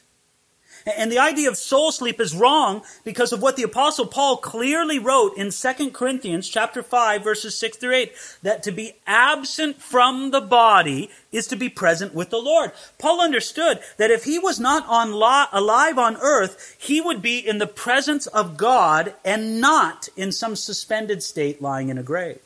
[0.85, 4.97] And the idea of soul sleep is wrong because of what the apostle Paul clearly
[4.97, 10.31] wrote in 2 Corinthians chapter 5 verses 6 through 8 that to be absent from
[10.31, 12.71] the body is to be present with the Lord.
[12.97, 17.59] Paul understood that if he was not on alive on earth, he would be in
[17.59, 22.39] the presence of God and not in some suspended state lying in a grave.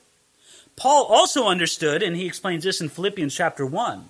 [0.76, 4.10] Paul also understood and he explains this in Philippians chapter 1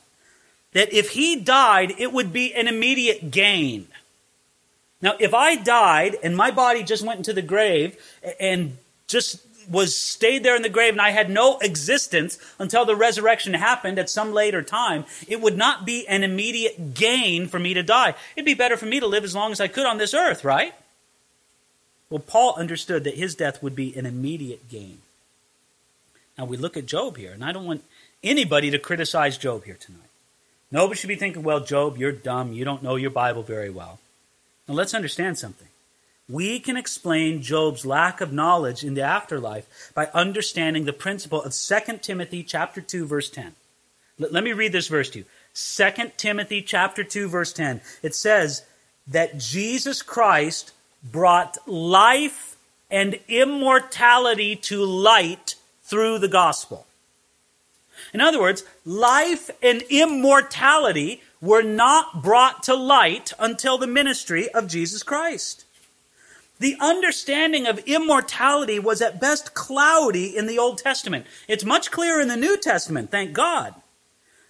[0.74, 3.88] that if he died it would be an immediate gain
[5.02, 7.98] now, if I died and my body just went into the grave
[8.40, 8.78] and
[9.08, 13.54] just was stayed there in the grave and I had no existence until the resurrection
[13.54, 17.84] happened at some later time, it would not be an immediate gain for me to
[17.84, 18.16] die.
[18.36, 20.44] It'd be better for me to live as long as I could on this earth,
[20.46, 20.74] right?
[22.10, 25.00] Well, Paul understood that his death would be an immediate gain.
[26.38, 27.84] Now we look at Job here, and I don't want
[28.24, 30.02] anybody to criticize Job here tonight.
[30.72, 32.54] Nobody should be thinking, well, Job, you're dumb.
[32.54, 34.00] You don't know your Bible very well.
[34.68, 35.68] Now let's understand something.
[36.28, 41.54] We can explain Job's lack of knowledge in the afterlife by understanding the principle of
[41.54, 43.54] 2 Timothy chapter 2 verse 10.
[44.18, 45.26] Let, me read this verse to you.
[45.54, 47.82] 2 Timothy chapter 2 verse 10.
[48.02, 48.64] It says
[49.08, 50.72] that Jesus Christ
[51.04, 52.56] brought life
[52.90, 56.88] and immortality to light through the gospel.
[58.14, 64.68] In other words, life and immortality were not brought to light until the ministry of
[64.68, 65.66] Jesus Christ.
[66.60, 71.26] The understanding of immortality was at best cloudy in the Old Testament.
[71.48, 73.76] It's much clearer in the New Testament, thank God.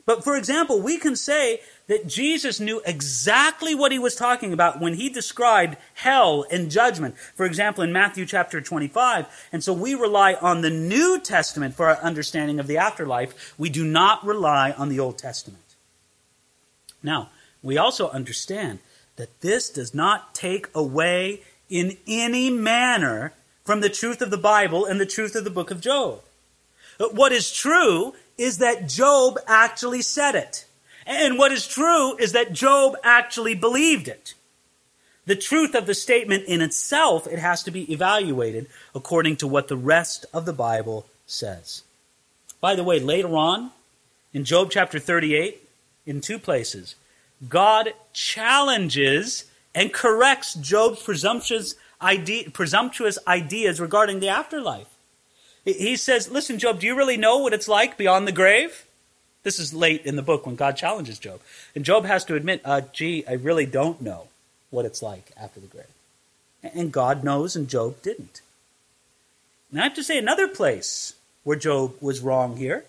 [0.06, 4.80] But for example, we can say that Jesus knew exactly what he was talking about
[4.80, 7.18] when he described hell and judgment.
[7.18, 9.26] For example, in Matthew chapter 25.
[9.52, 13.56] And so we rely on the New Testament for our understanding of the afterlife.
[13.58, 15.65] We do not rely on the Old Testament.
[17.06, 17.30] Now,
[17.64, 18.80] we also understand
[19.16, 23.34] that this does not take away in any manner
[23.64, 26.22] from the truth of the Bible and the truth of the book of Job.
[27.00, 30.66] What is true is that Job actually said it.
[31.06, 34.34] And what is true is that Job actually believed it.
[35.26, 39.68] The truth of the statement in itself, it has to be evaluated according to what
[39.68, 41.84] the rest of the Bible says.
[42.62, 43.72] By the way, later on,
[44.34, 45.65] in Job chapter 38,
[46.06, 46.96] in two places,
[47.48, 54.88] God challenges and corrects Job's presumptuous, idea, presumptuous ideas regarding the afterlife.
[55.66, 58.86] He says, Listen, Job, do you really know what it's like beyond the grave?
[59.44, 61.40] This is late in the book when God challenges Job.
[61.76, 64.28] And Job has to admit, uh, gee, I really don't know
[64.72, 65.86] what it's like after the grave.
[66.64, 68.42] And God knows, and Job didn't.
[69.70, 72.86] And I have to say, another place where Job was wrong here.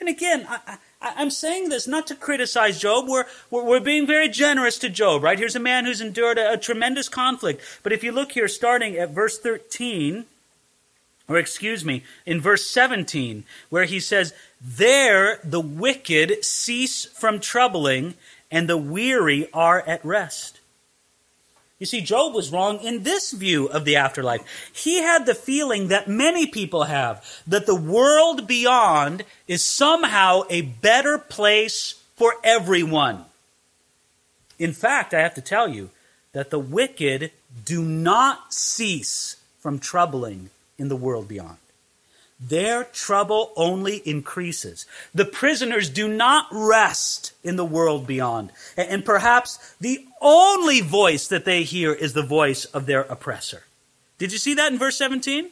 [0.00, 3.06] And again, I, I, am saying this not to criticize Job.
[3.06, 5.38] We're, we're, we're, being very generous to Job, right?
[5.38, 7.62] Here's a man who's endured a, a tremendous conflict.
[7.82, 10.24] But if you look here, starting at verse 13,
[11.28, 18.14] or excuse me, in verse 17, where he says, There the wicked cease from troubling,
[18.50, 20.59] and the weary are at rest.
[21.80, 24.42] You see, Job was wrong in this view of the afterlife.
[24.72, 30.60] He had the feeling that many people have that the world beyond is somehow a
[30.60, 33.24] better place for everyone.
[34.58, 35.88] In fact, I have to tell you
[36.32, 37.32] that the wicked
[37.64, 41.56] do not cease from troubling in the world beyond
[42.40, 44.86] their trouble only increases.
[45.14, 48.50] The prisoners do not rest in the world beyond.
[48.76, 53.64] And perhaps the only voice that they hear is the voice of their oppressor.
[54.18, 55.50] Did you see that in verse 17?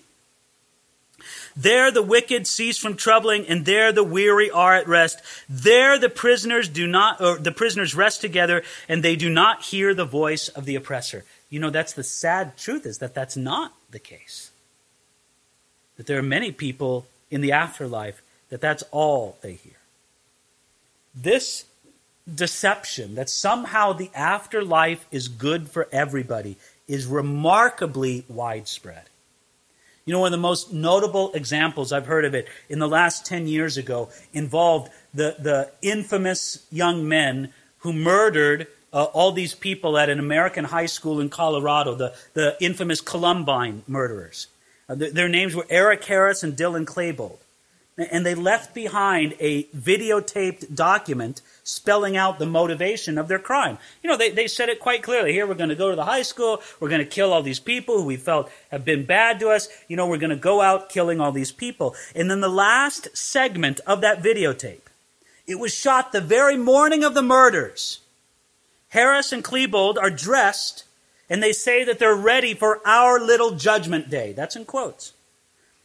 [1.56, 5.20] There the wicked cease from troubling, and there the weary are at rest.
[5.48, 9.92] There the prisoners do not, or the prisoners rest together, and they do not hear
[9.92, 11.24] the voice of the oppressor.
[11.50, 14.47] You know, that's the sad truth is that that's not the case
[15.98, 19.74] that there are many people in the afterlife that that's all they hear.
[21.14, 21.66] This
[22.32, 29.04] deception that somehow the afterlife is good for everybody is remarkably widespread.
[30.06, 33.26] You know, one of the most notable examples I've heard of it in the last
[33.26, 39.98] 10 years ago involved the, the infamous young men who murdered uh, all these people
[39.98, 44.46] at an American high school in Colorado, the, the infamous Columbine murderers.
[44.88, 47.38] Uh, their names were Eric Harris and Dylan Klebold.
[47.98, 53.76] And they left behind a videotaped document spelling out the motivation of their crime.
[54.04, 55.32] You know, they, they said it quite clearly.
[55.32, 56.62] Here, we're going to go to the high school.
[56.78, 59.68] We're going to kill all these people who we felt have been bad to us.
[59.88, 61.96] You know, we're going to go out killing all these people.
[62.14, 64.82] And then the last segment of that videotape,
[65.48, 67.98] it was shot the very morning of the murders.
[68.90, 70.84] Harris and Klebold are dressed
[71.30, 74.32] and they say that they're ready for our little judgment day.
[74.32, 75.12] That's in quotes.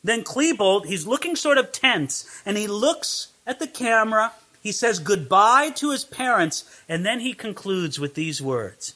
[0.04, 4.34] Then Klebold, he's looking sort of tense, and he looks at the camera.
[4.62, 8.96] He says goodbye to his parents, and then he concludes with these words.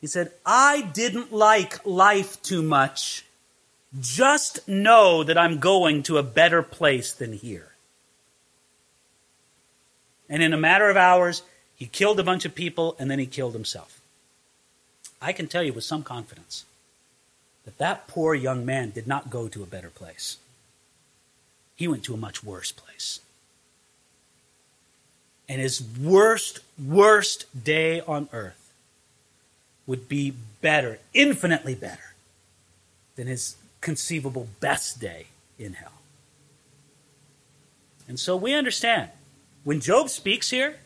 [0.00, 3.24] He said, I didn't like life too much.
[4.00, 7.72] Just know that I'm going to a better place than here.
[10.28, 11.42] And in a matter of hours,
[11.74, 13.99] he killed a bunch of people, and then he killed himself.
[15.20, 16.64] I can tell you with some confidence
[17.64, 20.38] that that poor young man did not go to a better place.
[21.80, 23.20] he went to a much worse place.
[25.48, 28.70] And his worst, worst day on earth
[29.86, 32.12] would be better, infinitely better,
[33.16, 36.02] than his conceivable best day in hell.
[38.06, 39.08] And so we understand
[39.64, 40.80] when Job speaks here,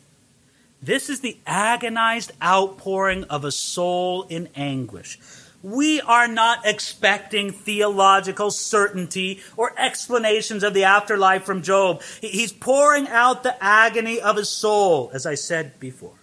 [0.85, 5.19] this is the agonized outpouring of a soul in anguish.
[5.63, 12.03] We are not expecting theological certainty or explanations of the afterlife from Job.
[12.21, 16.19] He's pouring out the agony of his soul, as I said before.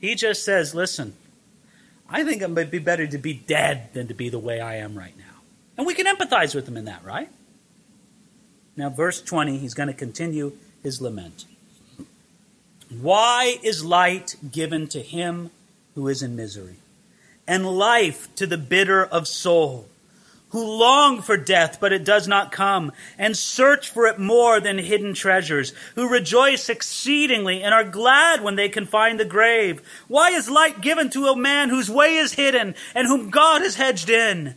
[0.00, 1.14] He just says, Listen,
[2.08, 4.76] I think it might be better to be dead than to be the way I
[4.76, 5.24] am right now.
[5.76, 7.28] And we can empathize with him in that, right?
[8.76, 10.52] Now, verse 20, he's going to continue
[10.82, 11.44] his lament.
[12.98, 15.50] Why is light given to him
[15.94, 16.76] who is in misery?
[17.50, 19.88] and life to the bitter of soul,
[20.50, 24.78] who long for death, but it does not come, and search for it more than
[24.78, 29.82] hidden treasures, who rejoice exceedingly and are glad when they can find the grave.
[30.06, 33.74] Why is light given to a man whose way is hidden and whom God has
[33.74, 34.54] hedged in?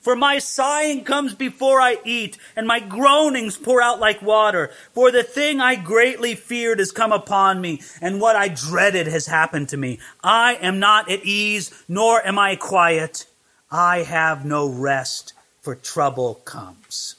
[0.00, 4.70] For my sighing comes before I eat, and my groanings pour out like water.
[4.94, 9.26] For the thing I greatly feared has come upon me, and what I dreaded has
[9.26, 9.98] happened to me.
[10.24, 13.26] I am not at ease, nor am I quiet.
[13.70, 17.16] I have no rest, for trouble comes.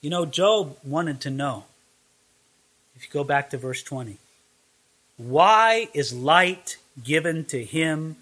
[0.00, 1.64] You know, Job wanted to know,
[2.94, 4.16] if you go back to verse 20,
[5.18, 8.16] why is light given to him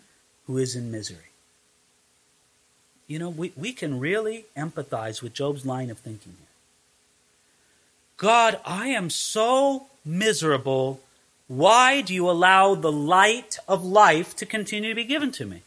[0.46, 1.33] who is in misery?
[3.06, 6.48] You know, we, we can really empathize with Job's line of thinking here.
[8.16, 11.00] God, I am so miserable.
[11.48, 15.62] Why do you allow the light of life to continue to be given to me?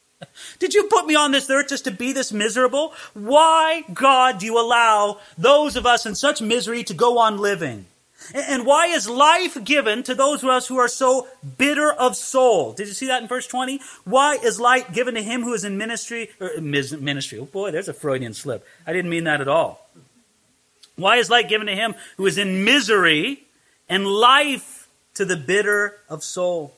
[0.58, 2.94] Did you put me on this earth just to be this miserable?
[3.14, 7.86] Why, God, do you allow those of us in such misery to go on living?
[8.34, 12.72] And why is life given to those of us who are so bitter of soul?
[12.72, 13.80] Did you see that in verse 20?
[14.04, 16.30] Why is light given to him who is in ministry?
[16.40, 17.38] Er, or ministry.
[17.38, 18.66] Oh boy, there's a Freudian slip.
[18.86, 19.88] I didn't mean that at all.
[20.96, 23.44] Why is light given to him who is in misery
[23.88, 26.74] and life to the bitter of soul?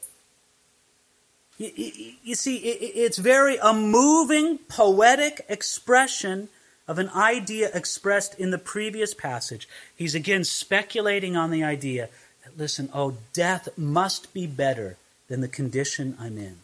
[1.58, 6.48] You, you, you see, it's very a moving, poetic expression
[6.86, 9.68] of an idea expressed in the previous passage.
[9.96, 12.08] He's again speculating on the idea
[12.44, 14.96] that, listen, oh, death must be better
[15.28, 16.56] than the condition I'm in.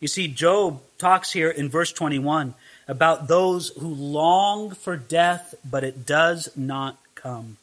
[0.00, 2.54] You see, Job talks here in verse 21
[2.88, 7.56] about those who long for death, but it does not come.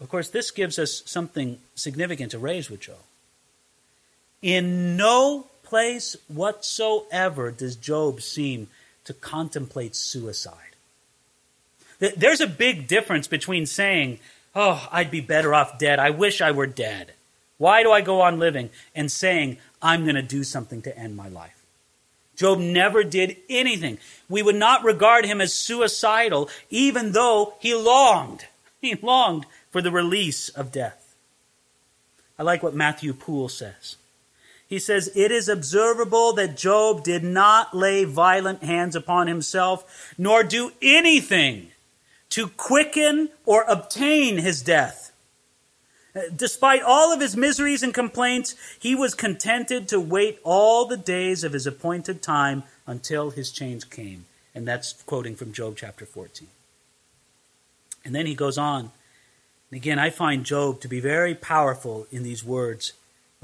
[0.00, 2.98] Of course, this gives us something significant to raise with Job.
[4.42, 8.68] In no place whatsoever does Job seem
[9.04, 10.76] to contemplate suicide.
[11.98, 14.18] There's a big difference between saying,
[14.54, 15.98] Oh, I'd be better off dead.
[15.98, 17.12] I wish I were dead.
[17.58, 18.70] Why do I go on living?
[18.94, 21.64] And saying, I'm going to do something to end my life.
[22.36, 23.98] Job never did anything.
[24.28, 28.46] We would not regard him as suicidal, even though he longed.
[28.80, 31.14] He longed for the release of death.
[32.38, 33.96] I like what Matthew Poole says.
[34.68, 40.42] He says, It is observable that Job did not lay violent hands upon himself, nor
[40.42, 41.68] do anything
[42.30, 45.12] to quicken or obtain his death.
[46.34, 51.42] Despite all of his miseries and complaints, he was contented to wait all the days
[51.42, 54.26] of his appointed time until his change came.
[54.54, 56.46] And that's quoting from Job chapter 14.
[58.04, 58.92] And then he goes on.
[59.70, 62.92] And again, I find Job to be very powerful in these words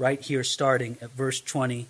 [0.01, 1.85] right here, starting at verse 20.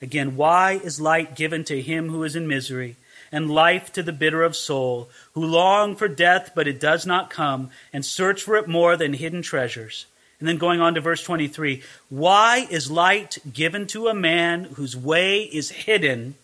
[0.00, 2.96] Again, why is light given to him who is in misery,
[3.30, 7.28] and life to the bitter of soul, who long for death, but it does not
[7.28, 10.06] come, and search for it more than hidden treasures?
[10.38, 14.96] And then going on to verse 23 Why is light given to a man whose
[14.96, 16.36] way is hidden,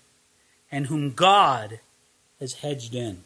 [0.71, 1.81] and whom God
[2.41, 3.25] has hedged in?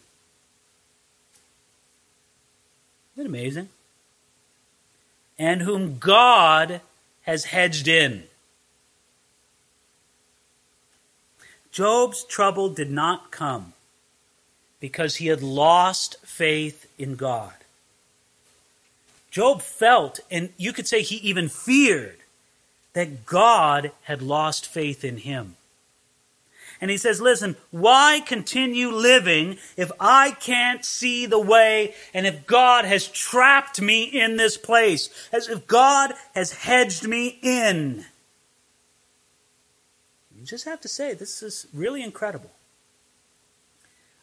[3.16, 3.68] Isn't it amazing?
[5.36, 6.80] And whom God
[7.31, 8.24] has hedged in.
[11.70, 13.72] Job's trouble did not come
[14.81, 17.55] because he had lost faith in God.
[19.31, 22.18] Job felt, and you could say he even feared,
[22.95, 25.55] that God had lost faith in him.
[26.81, 32.47] And he says, Listen, why continue living if I can't see the way and if
[32.47, 35.11] God has trapped me in this place?
[35.33, 38.07] As if God has hedged me in.
[40.41, 42.51] You just have to say, this is really incredible.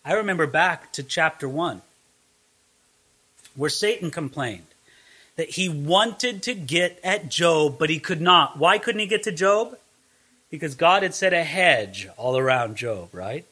[0.03, 1.83] I remember back to chapter 1,
[3.55, 4.65] where Satan complained
[5.35, 8.57] that he wanted to get at Job, but he could not.
[8.57, 9.77] Why couldn't he get to Job?
[10.49, 13.45] Because God had set a hedge all around Job, right?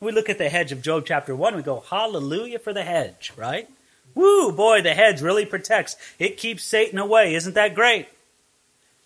[0.00, 3.32] We look at the hedge of Job chapter 1, we go, hallelujah for the hedge,
[3.36, 3.68] right?
[4.14, 5.96] Woo, boy, the hedge really protects.
[6.18, 7.34] It keeps Satan away.
[7.34, 8.08] Isn't that great?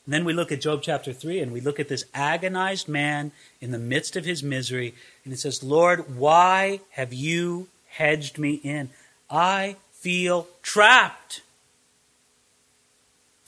[0.05, 3.31] And then we look at Job chapter 3 and we look at this agonized man
[3.61, 4.95] in the midst of his misery.
[5.23, 8.91] And it says, Lord, why have you hedged me in?
[9.31, 11.43] I feel trapped.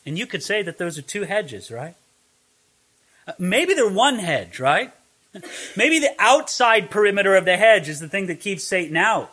[0.05, 1.95] And you could say that those are two hedges, right?
[3.39, 4.93] Maybe they're one hedge, right?
[5.77, 9.33] Maybe the outside perimeter of the hedge is the thing that keeps Satan out.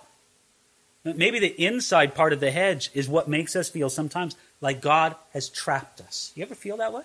[1.03, 5.15] Maybe the inside part of the hedge is what makes us feel sometimes like God
[5.33, 6.31] has trapped us.
[6.35, 7.03] You ever feel that way?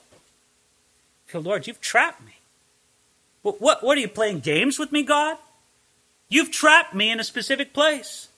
[1.27, 2.33] Feel, Lord, you've trapped me.
[3.43, 5.39] What, what, what are you playing games with me, God?
[6.29, 8.29] You've trapped me in a specific place.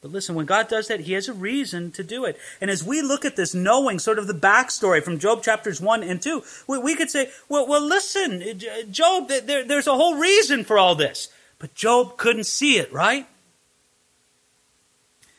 [0.00, 2.38] But listen, when God does that, He has a reason to do it.
[2.60, 6.04] And as we look at this, knowing sort of the backstory from Job chapters 1
[6.04, 9.94] and 2, we, we could say, well, well listen, uh, uh, Job, there, there's a
[9.94, 11.28] whole reason for all this.
[11.58, 13.26] But Job couldn't see it, right?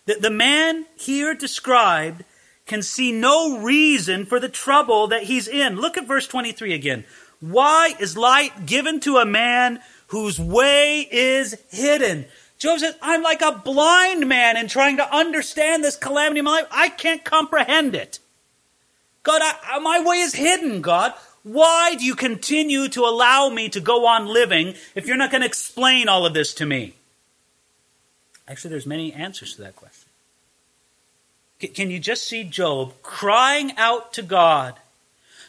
[0.05, 2.25] The, the man here described
[2.65, 5.77] can see no reason for the trouble that he's in.
[5.77, 7.05] Look at verse 23 again.
[7.39, 12.25] Why is light given to a man whose way is hidden?
[12.59, 16.59] Job says, I'm like a blind man in trying to understand this calamity in my
[16.59, 16.67] life.
[16.71, 18.19] I can't comprehend it.
[19.23, 21.13] God, I, my way is hidden, God.
[21.43, 25.41] Why do you continue to allow me to go on living if you're not going
[25.41, 26.95] to explain all of this to me?
[28.45, 30.09] Actually, there's many answers to that question.
[31.73, 34.75] Can you just see Job crying out to God,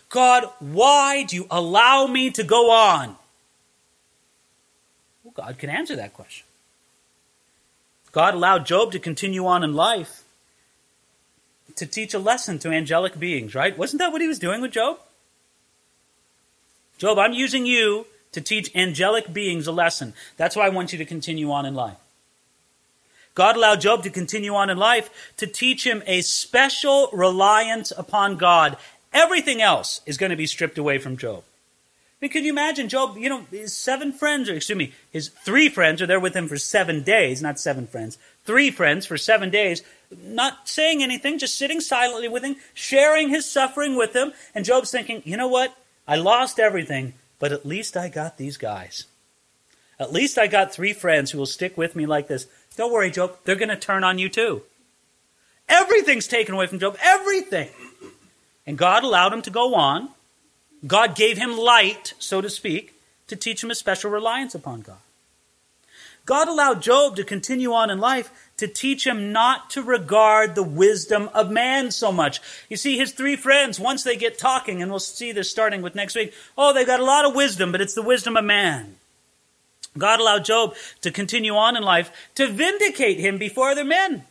[0.09, 3.17] God, why do you allow me to go on?
[5.23, 6.47] Well, God can answer that question.
[8.13, 10.25] God allowed Job to continue on in life
[11.77, 13.77] to teach a lesson to angelic beings, right?
[13.77, 14.99] Wasn't that what he was doing with Job?
[16.99, 20.13] Job, I'm using you to teach angelic beings a lesson.
[20.37, 21.97] That's why I want you to continue on in life.
[23.35, 28.37] God allowed Job to continue on in life to teach him a special reliance upon
[28.37, 28.77] God.
[29.13, 31.45] Everything else is going to be stripped away from Job.
[32.21, 35.71] Mean, can you imagine Job, you know, his seven friends, or excuse me, his three
[35.71, 39.49] friends are there with him for seven days, not seven friends, three friends for seven
[39.49, 39.83] days,
[40.23, 44.33] not saying anything, just sitting silently with him, sharing his suffering with him.
[44.55, 45.75] And Job's thinking, you know what?
[46.07, 49.07] I lost everything, but at least I got these guys.
[49.99, 52.47] At least I got three friends who will stick with me like this.
[52.77, 53.37] Don't worry, Job.
[53.45, 54.63] They're going to turn on you too.
[55.69, 56.97] Everything's taken away from Job.
[57.03, 57.69] Everything.
[58.67, 60.11] And God allowed him to go on.
[60.87, 62.95] God gave him light, so to speak,
[63.27, 64.99] to teach him a special reliance upon God.
[66.27, 70.63] God allowed Job to continue on in life to teach him not to regard the
[70.63, 72.41] wisdom of man so much.
[72.69, 75.95] You see, his three friends, once they get talking, and we'll see this starting with
[75.95, 78.97] next week, oh, they've got a lot of wisdom, but it's the wisdom of man.
[79.99, 84.25] God allowed Job to continue on in life to vindicate him before other men.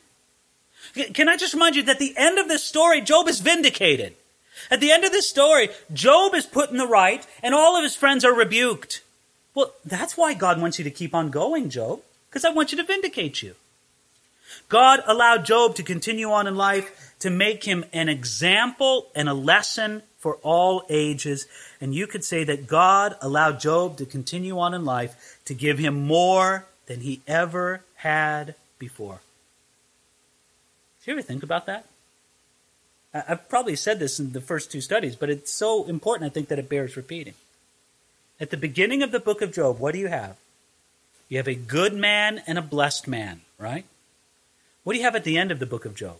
[1.13, 4.15] Can I just remind you that the end of this story, Job is vindicated.
[4.69, 7.83] At the end of this story, Job is put in the right and all of
[7.83, 9.01] his friends are rebuked.
[9.55, 12.77] Well, that's why God wants you to keep on going, Job, because I want you
[12.77, 13.55] to vindicate you.
[14.67, 19.33] God allowed Job to continue on in life to make him an example and a
[19.33, 21.47] lesson for all ages.
[21.81, 25.79] And you could say that God allowed Job to continue on in life to give
[25.79, 29.21] him more than he ever had before.
[31.03, 31.85] Do you ever think about that?
[33.13, 36.47] I've probably said this in the first two studies, but it's so important, I think,
[36.49, 37.33] that it bears repeating.
[38.39, 40.37] At the beginning of the book of Job, what do you have?
[41.27, 43.85] You have a good man and a blessed man, right?
[44.83, 46.17] What do you have at the end of the book of Job?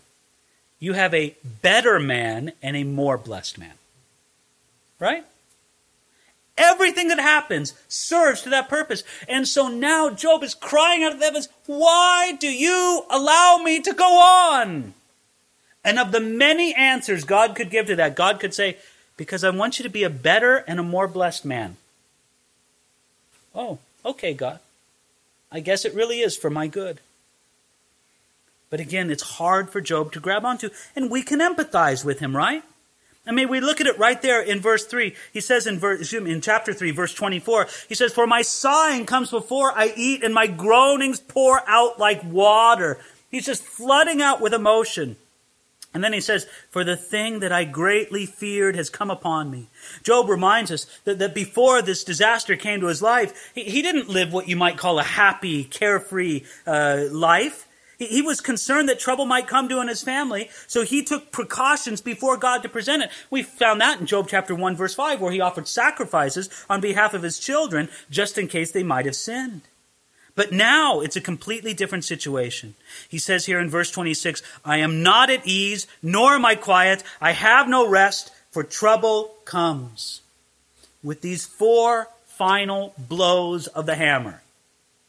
[0.78, 3.74] You have a better man and a more blessed man.
[4.98, 5.24] Right?
[6.56, 9.02] Everything that happens serves to that purpose.
[9.28, 13.80] And so now Job is crying out of the heavens, Why do you allow me
[13.80, 14.94] to go on?
[15.84, 18.76] And of the many answers God could give to that, God could say,
[19.16, 21.76] Because I want you to be a better and a more blessed man.
[23.54, 24.60] Oh, okay, God.
[25.50, 27.00] I guess it really is for my good.
[28.68, 32.36] But again, it's hard for Job to grab onto, and we can empathize with him,
[32.36, 32.62] right?
[33.26, 35.14] I mean, we look at it right there in verse 3.
[35.32, 39.30] He says in, verse, in chapter 3, verse 24, he says, For my sighing comes
[39.30, 42.98] before I eat, and my groanings pour out like water.
[43.30, 45.16] He's just flooding out with emotion.
[45.92, 49.68] And then he says, For the thing that I greatly feared has come upon me.
[50.04, 54.08] Job reminds us that, that before this disaster came to his life, he, he didn't
[54.08, 57.66] live what you might call a happy, carefree uh, life.
[57.98, 62.00] He, he was concerned that trouble might come to his family, so he took precautions
[62.00, 63.10] before God to present it.
[63.28, 67.14] We found that in Job chapter 1, verse 5, where he offered sacrifices on behalf
[67.14, 69.62] of his children just in case they might have sinned.
[70.40, 72.74] But now it's a completely different situation.
[73.06, 77.02] He says here in verse 26 I am not at ease, nor am I quiet.
[77.20, 80.22] I have no rest, for trouble comes.
[81.02, 84.40] With these four final blows of the hammer.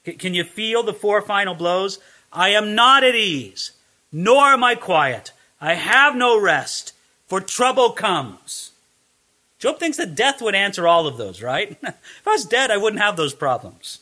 [0.04, 2.00] Can you feel the four final blows?
[2.34, 3.72] I am not at ease,
[4.12, 5.32] nor am I quiet.
[5.62, 6.92] I have no rest,
[7.28, 8.72] for trouble comes.
[9.60, 11.78] Job thinks that death would answer all of those, right?
[11.82, 14.00] if I was dead, I wouldn't have those problems.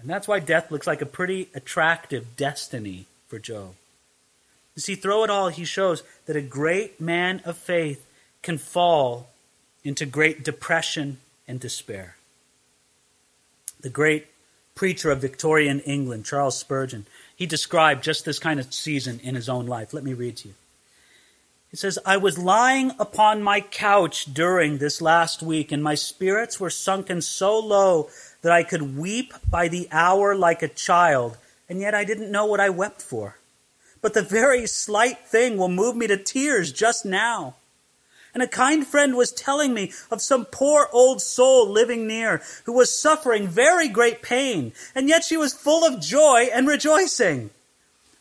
[0.00, 3.74] And that's why death looks like a pretty attractive destiny for Job.
[4.74, 8.06] You see, through it all, he shows that a great man of faith
[8.42, 9.28] can fall
[9.84, 12.16] into great depression and despair.
[13.80, 14.28] The great
[14.74, 19.48] preacher of Victorian England, Charles Spurgeon, he described just this kind of season in his
[19.48, 19.92] own life.
[19.92, 20.54] Let me read to you.
[21.70, 26.58] He says, I was lying upon my couch during this last week, and my spirits
[26.58, 28.10] were sunken so low
[28.42, 31.36] that I could weep by the hour like a child,
[31.68, 33.36] and yet I didn't know what I wept for.
[34.00, 37.56] But the very slight thing will move me to tears just now.
[38.32, 42.72] And a kind friend was telling me of some poor old soul living near who
[42.72, 47.50] was suffering very great pain, and yet she was full of joy and rejoicing.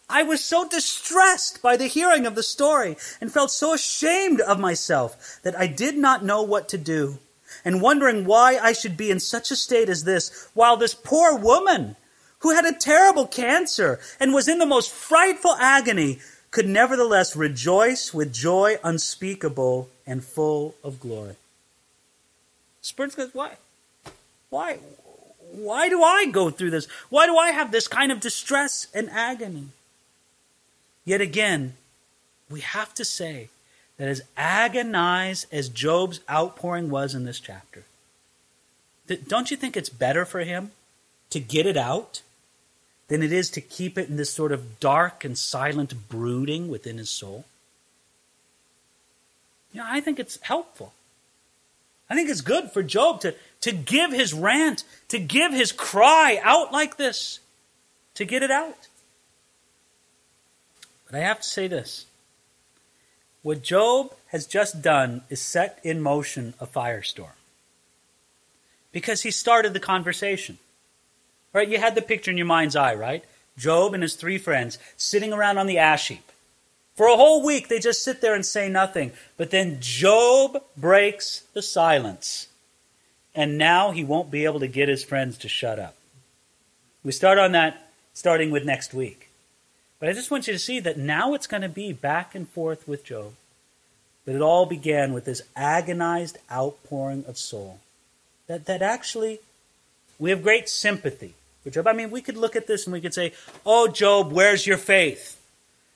[0.09, 4.59] I was so distressed by the hearing of the story and felt so ashamed of
[4.59, 7.19] myself that I did not know what to do
[7.69, 11.37] and wondering why I should be in such a state as this, while this poor
[11.37, 11.95] woman,
[12.39, 16.17] who had a terrible cancer and was in the most frightful agony,
[16.49, 21.35] could nevertheless rejoice with joy unspeakable and full of glory.
[22.81, 23.57] Spurgeon goes, why?
[24.49, 24.79] Why?
[25.51, 26.87] Why do I go through this?
[27.09, 29.67] Why do I have this kind of distress and agony?
[31.05, 31.75] Yet again,
[32.49, 33.49] we have to say
[33.99, 37.83] that as agonized as Job's outpouring was in this chapter,
[39.27, 40.71] don't you think it's better for him
[41.29, 42.21] to get it out
[43.09, 46.97] than it is to keep it in this sort of dark and silent brooding within
[46.97, 47.43] his soul?
[49.73, 50.93] You know, I think it's helpful.
[52.09, 56.39] I think it's good for Job to, to give his rant, to give his cry
[56.41, 57.39] out like this,
[58.15, 58.87] to get it out.
[61.05, 62.05] But I have to say this
[63.41, 67.31] what Job has just done is set in motion a firestorm.
[68.91, 70.57] Because he started the conversation.
[71.53, 71.67] Right?
[71.67, 73.23] You had the picture in your mind's eye, right?
[73.57, 76.31] Job and his three friends sitting around on the ash heap.
[76.95, 79.11] For a whole week, they just sit there and say nothing.
[79.37, 82.47] But then Job breaks the silence.
[83.33, 85.95] And now he won't be able to get his friends to shut up.
[87.03, 89.28] We start on that starting with next week.
[89.99, 92.47] But I just want you to see that now it's going to be back and
[92.47, 93.33] forth with Job.
[94.25, 97.79] But it all began with this agonized outpouring of soul.
[98.47, 99.39] That, that actually,
[100.17, 101.33] we have great sympathy
[101.63, 101.87] for Job.
[101.87, 103.33] I mean, we could look at this and we could say,
[103.65, 105.39] Oh, Job, where's your faith?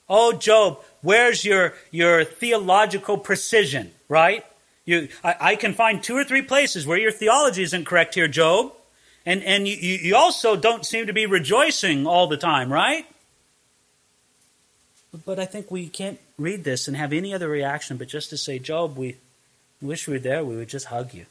[0.09, 4.45] Oh, Job, where's your, your theological precision, right?
[4.85, 8.27] You, I, I, can find two or three places where your theology isn't correct here,
[8.27, 8.73] Job.
[9.25, 13.05] And, and you, you also don't seem to be rejoicing all the time, right?
[15.25, 18.37] But I think we can't read this and have any other reaction but just to
[18.37, 19.17] say, Job, we
[19.81, 20.43] wish we were there.
[20.43, 21.27] We would just hug you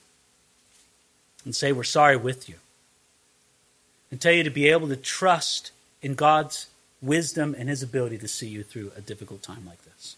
[1.45, 2.57] and say, We're sorry with you.
[4.11, 6.69] And tell you to be able to trust in God's
[7.01, 10.17] wisdom and his ability to see you through a difficult time like this.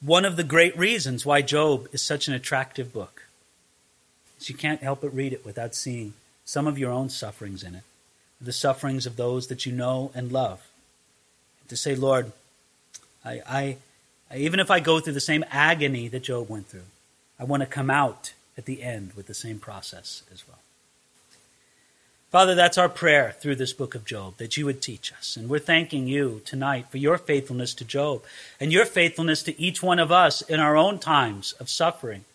[0.00, 3.24] One of the great reasons why Job is such an attractive book
[4.40, 6.14] is you can't help but read it without seeing
[6.44, 7.84] some of your own sufferings in it,
[8.40, 10.71] the sufferings of those that you know and love
[11.72, 12.30] to say, Lord,
[13.24, 16.90] I, I, even if I go through the same agony that Job went through,
[17.40, 20.58] I want to come out at the end with the same process as well.
[22.30, 25.34] Father, that's our prayer through this book of Job, that you would teach us.
[25.34, 28.22] And we're thanking you tonight for your faithfulness to Job
[28.60, 32.26] and your faithfulness to each one of us in our own times of suffering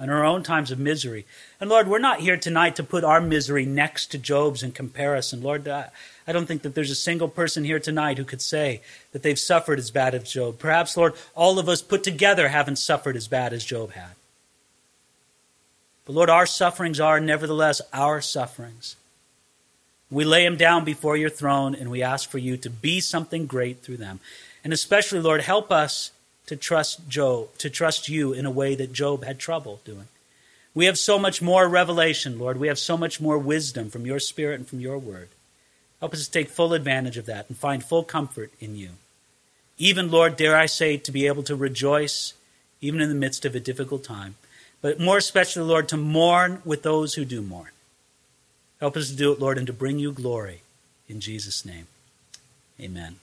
[0.00, 1.26] and our own times of misery.
[1.60, 5.42] And Lord, we're not here tonight to put our misery next to Job's in comparison.
[5.42, 5.90] Lord, I
[6.26, 8.80] don't think that there's a single person here tonight who could say
[9.12, 10.58] that they've suffered as bad as Job.
[10.58, 14.12] Perhaps, Lord, all of us put together haven't suffered as bad as Job had.
[16.06, 18.96] But Lord, our sufferings are nevertheless our sufferings.
[20.10, 23.46] We lay them down before your throne and we ask for you to be something
[23.46, 24.20] great through them.
[24.64, 26.10] And especially, Lord, help us
[26.50, 30.08] to trust Job, to trust you in a way that Job had trouble doing.
[30.74, 32.58] We have so much more revelation, Lord.
[32.58, 35.28] We have so much more wisdom from your Spirit and from your word.
[36.00, 38.90] Help us to take full advantage of that and find full comfort in you.
[39.78, 42.34] Even, Lord, dare I say, to be able to rejoice
[42.80, 44.34] even in the midst of a difficult time.
[44.82, 47.70] But more especially, Lord, to mourn with those who do mourn.
[48.80, 50.62] Help us to do it, Lord, and to bring you glory.
[51.08, 51.86] In Jesus' name,
[52.80, 53.20] amen.